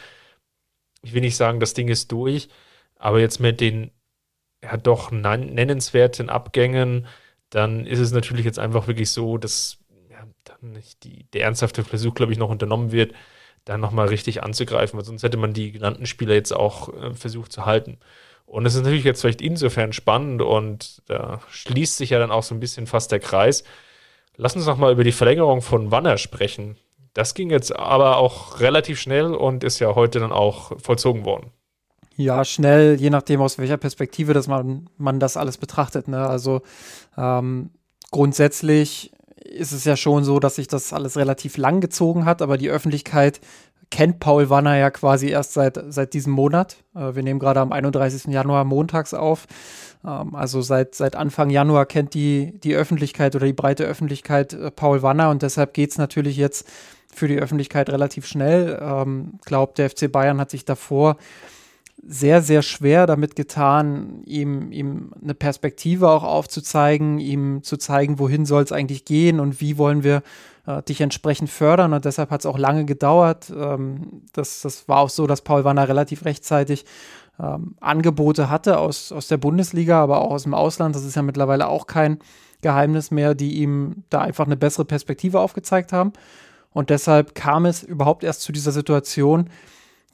[1.01, 2.49] Ich will nicht sagen, das Ding ist durch,
[2.95, 3.91] aber jetzt mit den
[4.63, 7.07] ja doch nennenswerten Abgängen,
[7.49, 9.77] dann ist es natürlich jetzt einfach wirklich so, dass
[10.09, 13.13] ja, dann nicht die, der ernsthafte Versuch, glaube ich, noch unternommen wird,
[13.65, 17.51] dann nochmal richtig anzugreifen, weil sonst hätte man die genannten Spieler jetzt auch äh, versucht
[17.51, 17.97] zu halten.
[18.45, 22.43] Und es ist natürlich jetzt vielleicht insofern spannend und da schließt sich ja dann auch
[22.43, 23.65] so ein bisschen fast der Kreis.
[24.37, 26.77] Lass uns nochmal über die Verlängerung von Wanner sprechen.
[27.13, 31.51] Das ging jetzt aber auch relativ schnell und ist ja heute dann auch vollzogen worden.
[32.17, 36.07] Ja, schnell, je nachdem, aus welcher Perspektive dass man, man das alles betrachtet.
[36.07, 36.27] Ne?
[36.27, 36.61] Also
[37.15, 37.69] ähm,
[38.09, 42.57] grundsätzlich ist es ja schon so, dass sich das alles relativ lang gezogen hat, aber
[42.57, 43.39] die Öffentlichkeit
[43.91, 46.77] kennt Paul Wanner ja quasi erst seit, seit diesem Monat.
[46.95, 48.33] Äh, wir nehmen gerade am 31.
[48.33, 49.45] Januar montags auf.
[50.03, 54.71] Ähm, also seit, seit Anfang Januar kennt die, die Öffentlichkeit oder die breite Öffentlichkeit äh,
[54.71, 56.67] Paul Wanner und deshalb geht es natürlich jetzt
[57.13, 58.79] für die Öffentlichkeit relativ schnell.
[58.81, 61.17] Ähm, glaubt, der FC Bayern hat sich davor
[62.01, 68.45] sehr, sehr schwer damit getan, ihm, ihm eine Perspektive auch aufzuzeigen, ihm zu zeigen, wohin
[68.45, 70.21] soll es eigentlich gehen und wie wollen wir
[70.67, 71.93] äh, dich entsprechend fördern.
[71.93, 73.51] Und deshalb hat es auch lange gedauert.
[73.55, 76.85] Ähm, das, das war auch so, dass Paul Wanner relativ rechtzeitig
[77.39, 80.95] ähm, Angebote hatte aus, aus der Bundesliga, aber auch aus dem Ausland.
[80.95, 82.19] Das ist ja mittlerweile auch kein
[82.61, 86.13] Geheimnis mehr, die ihm da einfach eine bessere Perspektive aufgezeigt haben.
[86.71, 89.49] Und deshalb kam es überhaupt erst zu dieser Situation,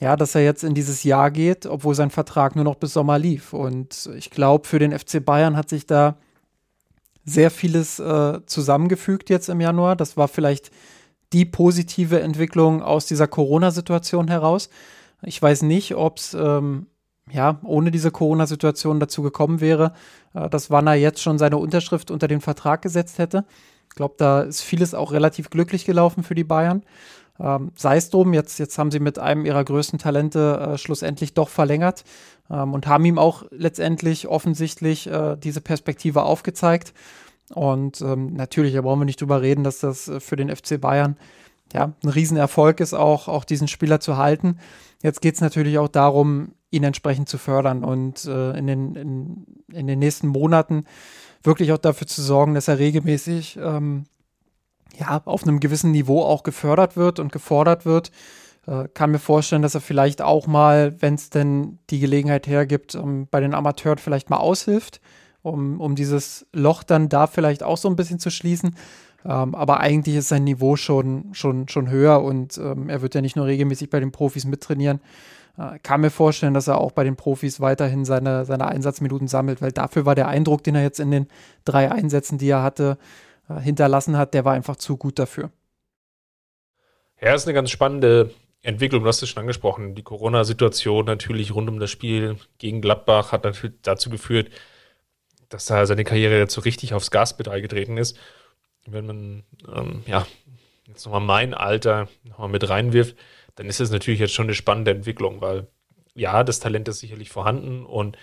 [0.03, 3.17] ja, dass er jetzt in dieses Jahr geht, obwohl sein Vertrag nur noch bis Sommer
[3.17, 3.53] lief.
[3.53, 6.17] Und ich glaube, für den FC Bayern hat sich da
[7.23, 9.95] sehr vieles äh, zusammengefügt jetzt im Januar.
[9.95, 10.71] Das war vielleicht
[11.31, 14.69] die positive Entwicklung aus dieser Corona-Situation heraus.
[15.21, 16.87] Ich weiß nicht, ob es ähm,
[17.31, 19.93] ja ohne diese Corona-Situation dazu gekommen wäre,
[20.33, 23.45] äh, dass Wanner jetzt schon seine Unterschrift unter den Vertrag gesetzt hätte.
[23.87, 26.83] Ich glaube, da ist vieles auch relativ glücklich gelaufen für die Bayern.
[27.39, 31.33] Ähm, Sei es drum, jetzt, jetzt haben sie mit einem ihrer größten Talente äh, schlussendlich
[31.33, 32.03] doch verlängert
[32.49, 36.93] ähm, und haben ihm auch letztendlich offensichtlich äh, diese Perspektive aufgezeigt.
[37.53, 40.79] Und ähm, natürlich, da brauchen wir nicht drüber reden, dass das äh, für den FC
[40.79, 41.17] Bayern
[41.73, 44.59] ja, ein Riesenerfolg ist, auch, auch diesen Spieler zu halten.
[45.01, 49.45] Jetzt geht es natürlich auch darum, ihn entsprechend zu fördern und äh, in, den, in,
[49.71, 50.85] in den nächsten Monaten
[51.43, 54.05] wirklich auch dafür zu sorgen, dass er regelmäßig ähm,
[54.97, 58.11] ja, auf einem gewissen Niveau auch gefördert wird und gefordert wird.
[58.65, 62.95] Äh, kann mir vorstellen, dass er vielleicht auch mal, wenn es denn die Gelegenheit hergibt,
[62.95, 65.01] ähm, bei den Amateuren vielleicht mal aushilft,
[65.41, 68.75] um, um dieses Loch dann da vielleicht auch so ein bisschen zu schließen.
[69.25, 73.21] Ähm, aber eigentlich ist sein Niveau schon, schon, schon höher und ähm, er wird ja
[73.21, 75.01] nicht nur regelmäßig bei den Profis mittrainieren.
[75.57, 79.61] Äh, kann mir vorstellen, dass er auch bei den Profis weiterhin seine, seine Einsatzminuten sammelt,
[79.61, 81.27] weil dafür war der Eindruck, den er jetzt in den
[81.63, 82.97] drei Einsätzen, die er hatte,
[83.59, 85.51] hinterlassen hat, der war einfach zu gut dafür.
[87.21, 89.95] Ja, ist eine ganz spannende Entwicklung, du hast es schon angesprochen.
[89.95, 94.49] Die Corona-Situation natürlich rund um das Spiel gegen Gladbach hat natürlich dazu geführt,
[95.49, 98.17] dass da seine Karriere jetzt so richtig aufs Gaspedal getreten ist.
[98.85, 100.25] Wenn man, ähm, ja,
[100.87, 103.15] jetzt nochmal mein Alter nochmal mit reinwirft,
[103.55, 105.67] dann ist es natürlich jetzt schon eine spannende Entwicklung, weil
[106.15, 108.17] ja, das Talent ist sicherlich vorhanden und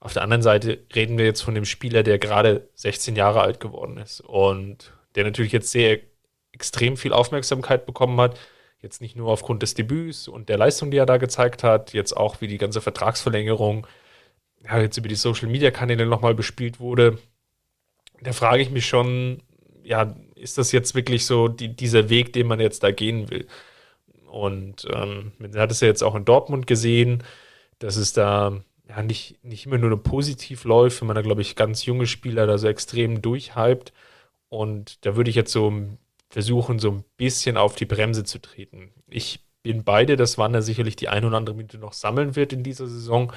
[0.00, 3.58] auf der anderen Seite reden wir jetzt von dem Spieler, der gerade 16 Jahre alt
[3.58, 5.98] geworden ist und der natürlich jetzt sehr
[6.52, 8.38] extrem viel Aufmerksamkeit bekommen hat.
[8.80, 12.16] Jetzt nicht nur aufgrund des Debüts und der Leistung, die er da gezeigt hat, jetzt
[12.16, 13.88] auch wie die ganze Vertragsverlängerung,
[14.64, 17.18] ja, jetzt über die Social Media Kanäle nochmal bespielt wurde.
[18.20, 19.42] Da frage ich mich schon,
[19.82, 23.48] ja, ist das jetzt wirklich so die, dieser Weg, den man jetzt da gehen will?
[24.26, 27.24] Und ähm, man hat es ja jetzt auch in Dortmund gesehen,
[27.78, 31.56] dass es da ja nicht, nicht immer nur positiv läuft, wenn man da, glaube ich,
[31.56, 33.92] ganz junge Spieler da so extrem durchhypt.
[34.48, 35.72] Und da würde ich jetzt so
[36.30, 38.90] versuchen, so ein bisschen auf die Bremse zu treten.
[39.08, 42.62] Ich bin beide, dass Wander sicherlich die ein oder andere Minute noch sammeln wird in
[42.62, 43.32] dieser Saison.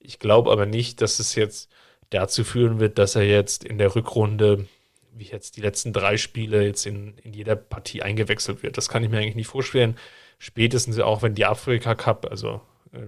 [0.00, 1.70] Ich glaube aber nicht, dass es jetzt
[2.10, 4.66] dazu führen wird, dass er jetzt in der Rückrunde,
[5.12, 8.76] wie jetzt die letzten drei Spiele, jetzt in, in jeder Partie eingewechselt wird.
[8.76, 9.96] Das kann ich mir eigentlich nicht vorstellen.
[10.38, 12.60] Spätestens auch, wenn die Afrika Cup, also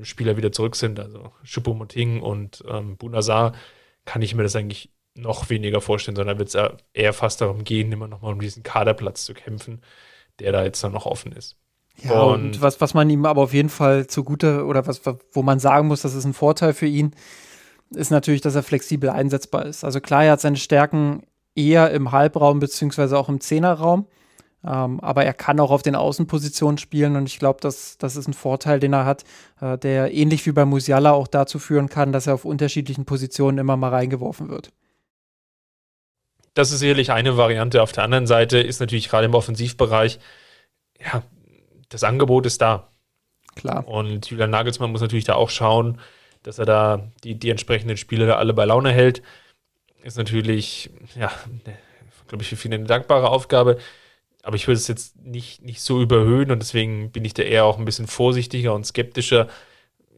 [0.03, 3.53] Spieler wieder zurück sind, also Choupo-Moting und ähm, Bunazar,
[4.05, 7.93] kann ich mir das eigentlich noch weniger vorstellen, sondern wird es eher fast darum gehen,
[7.93, 9.83] immer nochmal um diesen Kaderplatz zu kämpfen,
[10.39, 11.57] der da jetzt dann noch offen ist.
[12.03, 15.01] Ja, und, und, was, was man ihm aber auf jeden Fall zugute oder was,
[15.33, 17.13] wo man sagen muss, das ist ein Vorteil für ihn,
[17.91, 19.85] ist natürlich, dass er flexibel einsetzbar ist.
[19.85, 21.25] Also klar, er hat seine Stärken
[21.55, 24.07] eher im Halbraum beziehungsweise auch im Zehnerraum.
[24.65, 28.27] Ähm, aber er kann auch auf den Außenpositionen spielen und ich glaube, das, das ist
[28.27, 29.25] ein Vorteil, den er hat,
[29.61, 33.59] äh, der ähnlich wie bei Musiala auch dazu führen kann, dass er auf unterschiedlichen Positionen
[33.59, 34.71] immer mal reingeworfen wird.
[36.55, 37.83] Das ist sicherlich eine Variante.
[37.83, 40.19] Auf der anderen Seite ist natürlich gerade im Offensivbereich,
[41.01, 41.23] ja,
[41.89, 42.89] das Angebot ist da.
[43.55, 43.87] Klar.
[43.87, 46.01] Und Julian Nagelsmann muss natürlich da auch schauen,
[46.43, 49.23] dass er da die, die entsprechenden Spieler da alle bei Laune hält.
[50.03, 51.31] Ist natürlich, ja,
[52.27, 53.79] glaube ich, für viele eine dankbare Aufgabe.
[54.43, 57.65] Aber ich würde es jetzt nicht, nicht so überhöhen und deswegen bin ich da eher
[57.65, 59.49] auch ein bisschen vorsichtiger und skeptischer,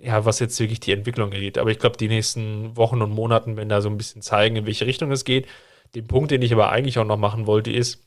[0.00, 1.58] ja, was jetzt wirklich die Entwicklung angeht.
[1.58, 4.66] Aber ich glaube, die nächsten Wochen und Monaten werden da so ein bisschen zeigen, in
[4.66, 5.46] welche Richtung es geht.
[5.94, 8.06] Den Punkt, den ich aber eigentlich auch noch machen wollte, ist,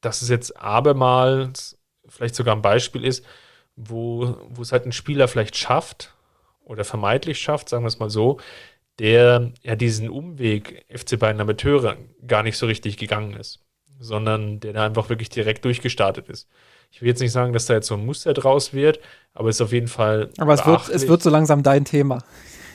[0.00, 3.24] dass es jetzt abermals vielleicht sogar ein Beispiel ist,
[3.76, 6.14] wo, wo es halt ein Spieler vielleicht schafft
[6.64, 8.38] oder vermeintlich schafft, sagen wir es mal so,
[8.98, 11.96] der ja diesen Umweg FC Bayern Amateure
[12.26, 13.65] gar nicht so richtig gegangen ist,
[13.98, 16.48] sondern der da einfach wirklich direkt durchgestartet ist.
[16.90, 19.00] Ich will jetzt nicht sagen, dass da jetzt so ein Muster draus wird,
[19.34, 20.30] aber es ist auf jeden Fall.
[20.38, 22.22] Aber es wird, es wird so langsam dein Thema.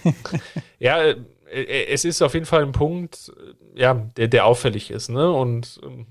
[0.80, 1.16] ja, äh,
[1.52, 3.32] äh, es ist auf jeden Fall ein Punkt,
[3.76, 5.32] ja, der, der auffällig ist, ne?
[5.32, 6.08] Und ähm,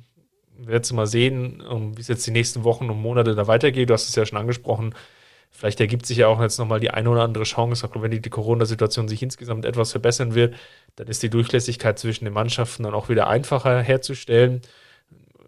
[0.56, 3.46] wir werden jetzt mal sehen, um, wie es jetzt die nächsten Wochen und Monate da
[3.46, 3.88] weitergeht.
[3.88, 4.94] Du hast es ja schon angesprochen.
[5.50, 8.20] Vielleicht ergibt sich ja auch jetzt nochmal die eine oder andere Chance, auch wenn die,
[8.20, 10.54] die Corona-Situation sich insgesamt etwas verbessern wird,
[10.96, 14.60] dann ist die Durchlässigkeit zwischen den Mannschaften dann auch wieder einfacher herzustellen.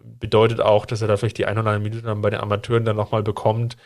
[0.03, 2.85] Bedeutet auch, dass er da vielleicht die ein oder andere Minute dann bei den Amateuren
[2.85, 3.77] dann nochmal bekommt.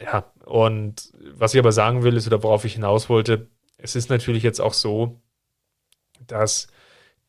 [0.00, 4.10] Ja, und was ich aber sagen will, ist, oder worauf ich hinaus wollte, es ist
[4.10, 5.20] natürlich jetzt auch so,
[6.26, 6.68] dass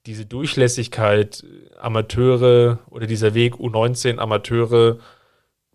[0.06, 1.43] diese Durchlässigkeit,
[1.80, 4.99] Amateure oder dieser Weg U19 Amateure,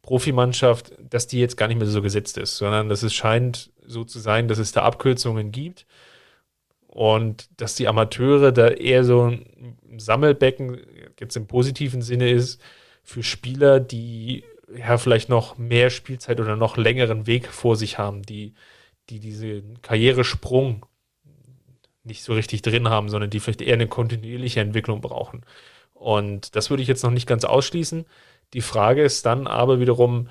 [0.03, 4.05] Profimannschaft, dass die jetzt gar nicht mehr so gesetzt ist, sondern dass es scheint so
[4.05, 5.87] zu sein, dass es da Abkürzungen gibt
[6.87, 10.81] und dass die Amateure da eher so ein Sammelbecken
[11.21, 12.61] jetzt im positiven Sinne ist
[13.03, 14.45] für Spieler, die
[14.77, 18.55] ja vielleicht noch mehr Spielzeit oder noch längeren Weg vor sich haben, die,
[19.09, 20.87] die diesen Karrieresprung
[22.05, 25.45] nicht so richtig drin haben, sondern die vielleicht eher eine kontinuierliche Entwicklung brauchen.
[25.93, 28.07] Und das würde ich jetzt noch nicht ganz ausschließen.
[28.55, 30.29] Die Frage ist dann aber wiederum,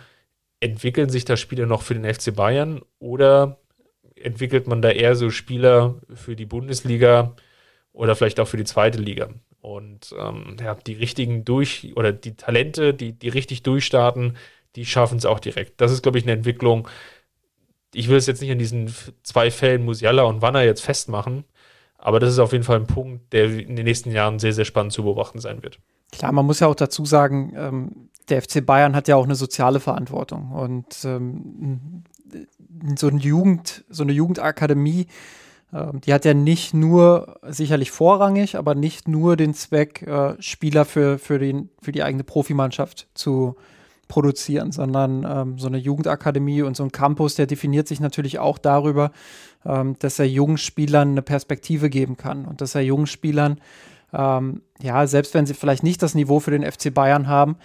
[0.59, 3.59] entwickeln sich da Spieler noch für den FC Bayern oder
[4.15, 7.35] entwickelt man da eher so Spieler für die Bundesliga
[7.93, 9.29] oder vielleicht auch für die zweite Liga?
[9.61, 14.37] Und ähm, ja, die richtigen durch oder die Talente, die, die richtig durchstarten,
[14.75, 15.81] die schaffen es auch direkt.
[15.81, 16.87] Das ist, glaube ich, eine Entwicklung.
[17.93, 18.93] Ich will es jetzt nicht an diesen
[19.23, 21.43] zwei Fällen Musiala und Wanner jetzt festmachen,
[21.97, 24.65] aber das ist auf jeden Fall ein Punkt, der in den nächsten Jahren sehr, sehr
[24.65, 25.79] spannend zu beobachten sein wird.
[26.11, 29.35] Klar, man muss ja auch dazu sagen, ähm, der FC Bayern hat ja auch eine
[29.35, 32.03] soziale Verantwortung und ähm,
[32.95, 35.07] so eine Jugend, so eine Jugendakademie,
[35.71, 41.19] die hat ja nicht nur, sicherlich vorrangig, aber nicht nur den Zweck, äh, Spieler für,
[41.19, 43.55] für, den, für die eigene Profimannschaft zu
[44.07, 48.57] produzieren, sondern ähm, so eine Jugendakademie und so ein Campus, der definiert sich natürlich auch
[48.57, 49.11] darüber,
[49.65, 53.61] ähm, dass er jungen Spielern eine Perspektive geben kann und dass er jungen Spielern,
[54.11, 57.57] ähm, ja, selbst wenn sie vielleicht nicht das Niveau für den FC Bayern haben, ähm,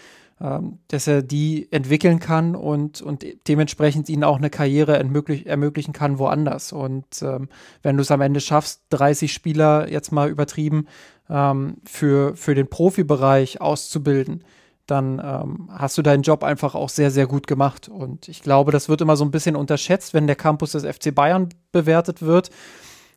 [0.88, 6.18] dass er die entwickeln kann und, und dementsprechend ihnen auch eine Karriere ermöglich, ermöglichen kann
[6.18, 6.72] woanders.
[6.72, 7.48] Und ähm,
[7.82, 10.86] wenn du es am Ende schaffst, 30 Spieler jetzt mal übertrieben
[11.30, 14.44] ähm, für, für den Profibereich auszubilden,
[14.86, 17.88] dann ähm, hast du deinen Job einfach auch sehr, sehr gut gemacht.
[17.88, 21.14] Und ich glaube, das wird immer so ein bisschen unterschätzt, wenn der Campus des FC
[21.14, 22.50] Bayern bewertet wird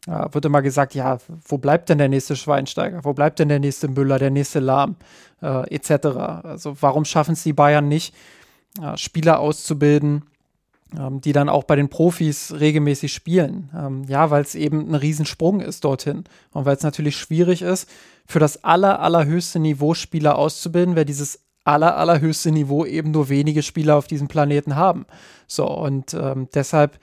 [0.07, 3.03] ja, wird immer gesagt, ja, wo bleibt denn der nächste Schweinsteiger?
[3.03, 4.95] Wo bleibt denn der nächste Müller, der nächste Lahm,
[5.41, 6.07] äh, etc.
[6.43, 8.15] Also warum schaffen es die Bayern nicht,
[8.81, 10.23] äh, Spieler auszubilden,
[10.97, 13.69] ähm, die dann auch bei den Profis regelmäßig spielen?
[13.75, 17.89] Ähm, ja, weil es eben ein Riesensprung ist dorthin und weil es natürlich schwierig ist,
[18.25, 23.61] für das aller, allerhöchste Niveau Spieler auszubilden, wer dieses aller, allerhöchste Niveau eben nur wenige
[23.61, 25.05] Spieler auf diesem Planeten haben.
[25.47, 26.97] So, und ähm, deshalb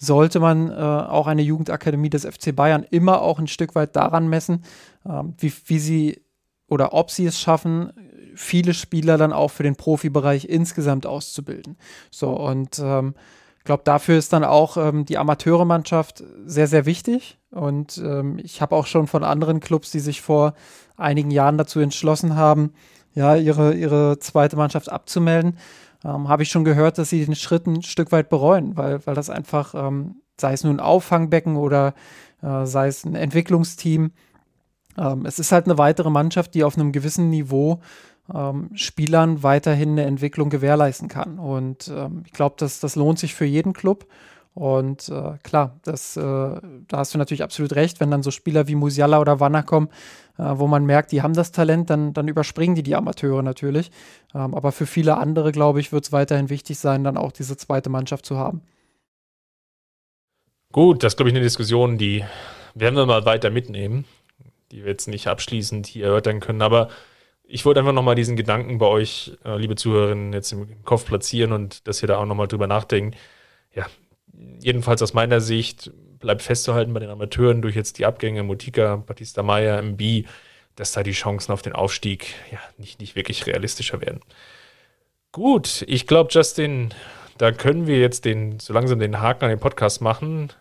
[0.00, 4.28] sollte man äh, auch eine Jugendakademie des FC Bayern immer auch ein Stück weit daran
[4.28, 4.64] messen,
[5.04, 6.22] äh, wie, wie sie
[6.68, 7.92] oder ob sie es schaffen,
[8.34, 11.76] viele Spieler dann auch für den Profibereich insgesamt auszubilden.
[12.10, 13.14] So, und ähm,
[13.58, 17.38] ich glaube, dafür ist dann auch ähm, die Amateurmannschaft sehr, sehr wichtig.
[17.50, 20.54] Und ähm, ich habe auch schon von anderen Clubs, die sich vor
[20.96, 22.72] einigen Jahren dazu entschlossen haben,
[23.12, 25.58] ja, ihre, ihre zweite Mannschaft abzumelden,
[26.04, 29.14] ähm, habe ich schon gehört, dass sie den Schritt ein Stück weit bereuen, weil, weil
[29.14, 31.94] das einfach, ähm, sei es nun ein Auffangbecken oder
[32.42, 34.12] äh, sei es ein Entwicklungsteam,
[34.98, 37.80] ähm, es ist halt eine weitere Mannschaft, die auf einem gewissen Niveau
[38.32, 41.38] ähm, Spielern weiterhin eine Entwicklung gewährleisten kann.
[41.38, 44.06] Und ähm, ich glaube, das, das lohnt sich für jeden Club.
[44.54, 48.66] Und äh, klar, das, äh, da hast du natürlich absolut recht, wenn dann so Spieler
[48.66, 49.88] wie Musiala oder Wanner kommen,
[50.38, 53.90] äh, wo man merkt, die haben das Talent, dann, dann überspringen die die Amateure natürlich.
[54.34, 57.56] Ähm, aber für viele andere, glaube ich, wird es weiterhin wichtig sein, dann auch diese
[57.56, 58.62] zweite Mannschaft zu haben.
[60.72, 62.24] Gut, das ist, glaube ich, eine Diskussion, die
[62.74, 64.04] werden wir mal weiter mitnehmen,
[64.72, 66.62] die wir jetzt nicht abschließend hier erörtern können.
[66.62, 66.88] Aber
[67.44, 71.52] ich wollte einfach nochmal diesen Gedanken bei euch, äh, liebe Zuhörerinnen, jetzt im Kopf platzieren
[71.52, 73.16] und dass ihr da auch nochmal drüber nachdenkt.
[73.74, 73.86] Ja,
[74.32, 79.42] jedenfalls aus meiner Sicht bleibt festzuhalten bei den Amateuren durch jetzt die Abgänge Mutika, Batista
[79.42, 80.26] Meyer, MB,
[80.76, 84.20] dass da die Chancen auf den Aufstieg ja nicht, nicht wirklich realistischer werden.
[85.32, 86.90] Gut, ich glaube, Justin,
[87.38, 90.52] da können wir jetzt den, so langsam den Haken an den Podcast machen.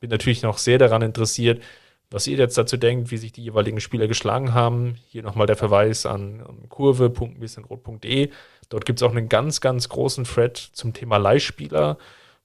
[0.00, 1.62] Bin natürlich noch sehr daran interessiert,
[2.10, 4.96] was ihr jetzt dazu denkt, wie sich die jeweiligen Spieler geschlagen haben.
[5.08, 8.30] Hier nochmal der Verweis an kurve.bissenrot.de.
[8.68, 11.98] Dort gibt es auch einen ganz, ganz großen Thread zum Thema Leihspieler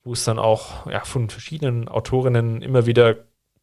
[0.03, 3.17] wo es dann auch ja, von verschiedenen Autorinnen immer wieder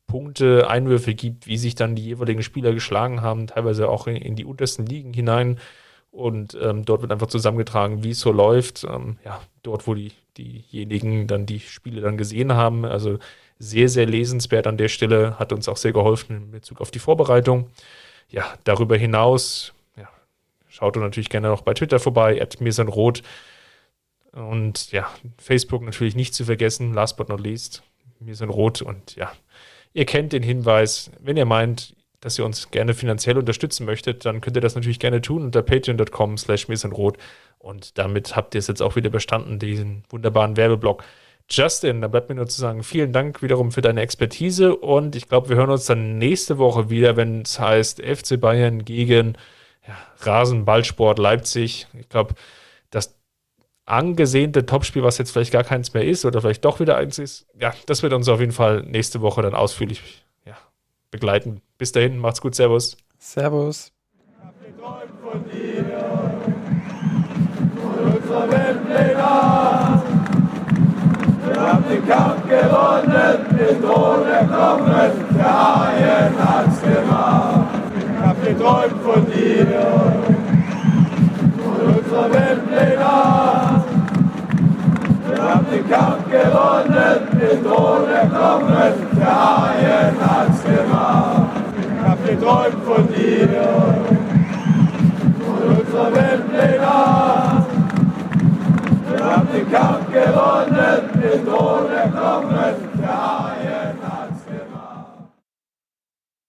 [0.07, 4.37] Punkte, Einwürfe gibt, wie sich dann die jeweiligen Spieler geschlagen haben, teilweise auch in, in
[4.37, 5.59] die untersten Ligen hinein.
[6.11, 8.85] Und ähm, dort wird einfach zusammengetragen, wie es so läuft.
[8.85, 12.85] Ähm, ja, dort, wo die, diejenigen dann die Spiele dann gesehen haben.
[12.85, 13.19] Also
[13.59, 16.99] sehr, sehr lesenswert an der Stelle, hat uns auch sehr geholfen in Bezug auf die
[17.01, 17.71] Vorbereitung.
[18.29, 20.09] Ja, darüber hinaus, ja,
[20.69, 23.23] schaut natürlich gerne auch bei Twitter vorbei, at mirsanrot.
[24.35, 25.09] Und ja,
[25.39, 27.83] Facebook natürlich nicht zu vergessen, last but not least.
[28.21, 29.33] Wir sind rot und ja,
[29.93, 31.11] ihr kennt den Hinweis.
[31.21, 34.99] Wenn ihr meint, dass ihr uns gerne finanziell unterstützen möchtet, dann könnt ihr das natürlich
[34.99, 37.19] gerne tun unter patreon.com slash rot.
[37.59, 41.05] Und damit habt ihr es jetzt auch wieder bestanden, diesen wunderbaren Werbeblock.
[41.51, 45.29] Justin, da bleibt mir nur zu sagen, vielen Dank wiederum für deine Expertise und ich
[45.29, 49.37] glaube, wir hören uns dann nächste Woche wieder, wenn es heißt FC Bayern gegen
[49.87, 51.87] ja, Rasenballsport Leipzig.
[51.93, 52.35] Ich glaube,
[52.91, 53.15] das
[53.87, 57.47] angesehnte Topspiel, was jetzt vielleicht gar keins mehr ist oder vielleicht doch wieder eins ist,
[57.59, 60.57] ja, das wird uns auf jeden Fall nächste Woche dann ausführlich ja,
[61.11, 61.61] begleiten.
[61.79, 62.97] Bis dahin, macht's gut, Servus.
[63.19, 63.93] Servus.
[64.17, 65.85] Ich hab geträumt von dir,
[67.81, 68.79] von unserer Welt,
[71.47, 77.69] wir haben den Kampf gewonnen, den Thron erkommen, der Haien hat's gemacht.
[77.97, 79.67] Ich hab geträumt von dir,
[81.63, 83.64] von unserer Weltpläne.
[85.45, 91.51] Haben den Kampf gewonnen, den Thron erkommen, der Haien hat's gemacht.
[91.79, 93.49] Ich hab geträumt von dir,
[95.45, 96.79] von unserer Weltpläne.
[99.11, 102.45] Wir haben den Kampf gewonnen, den Thron erkommen.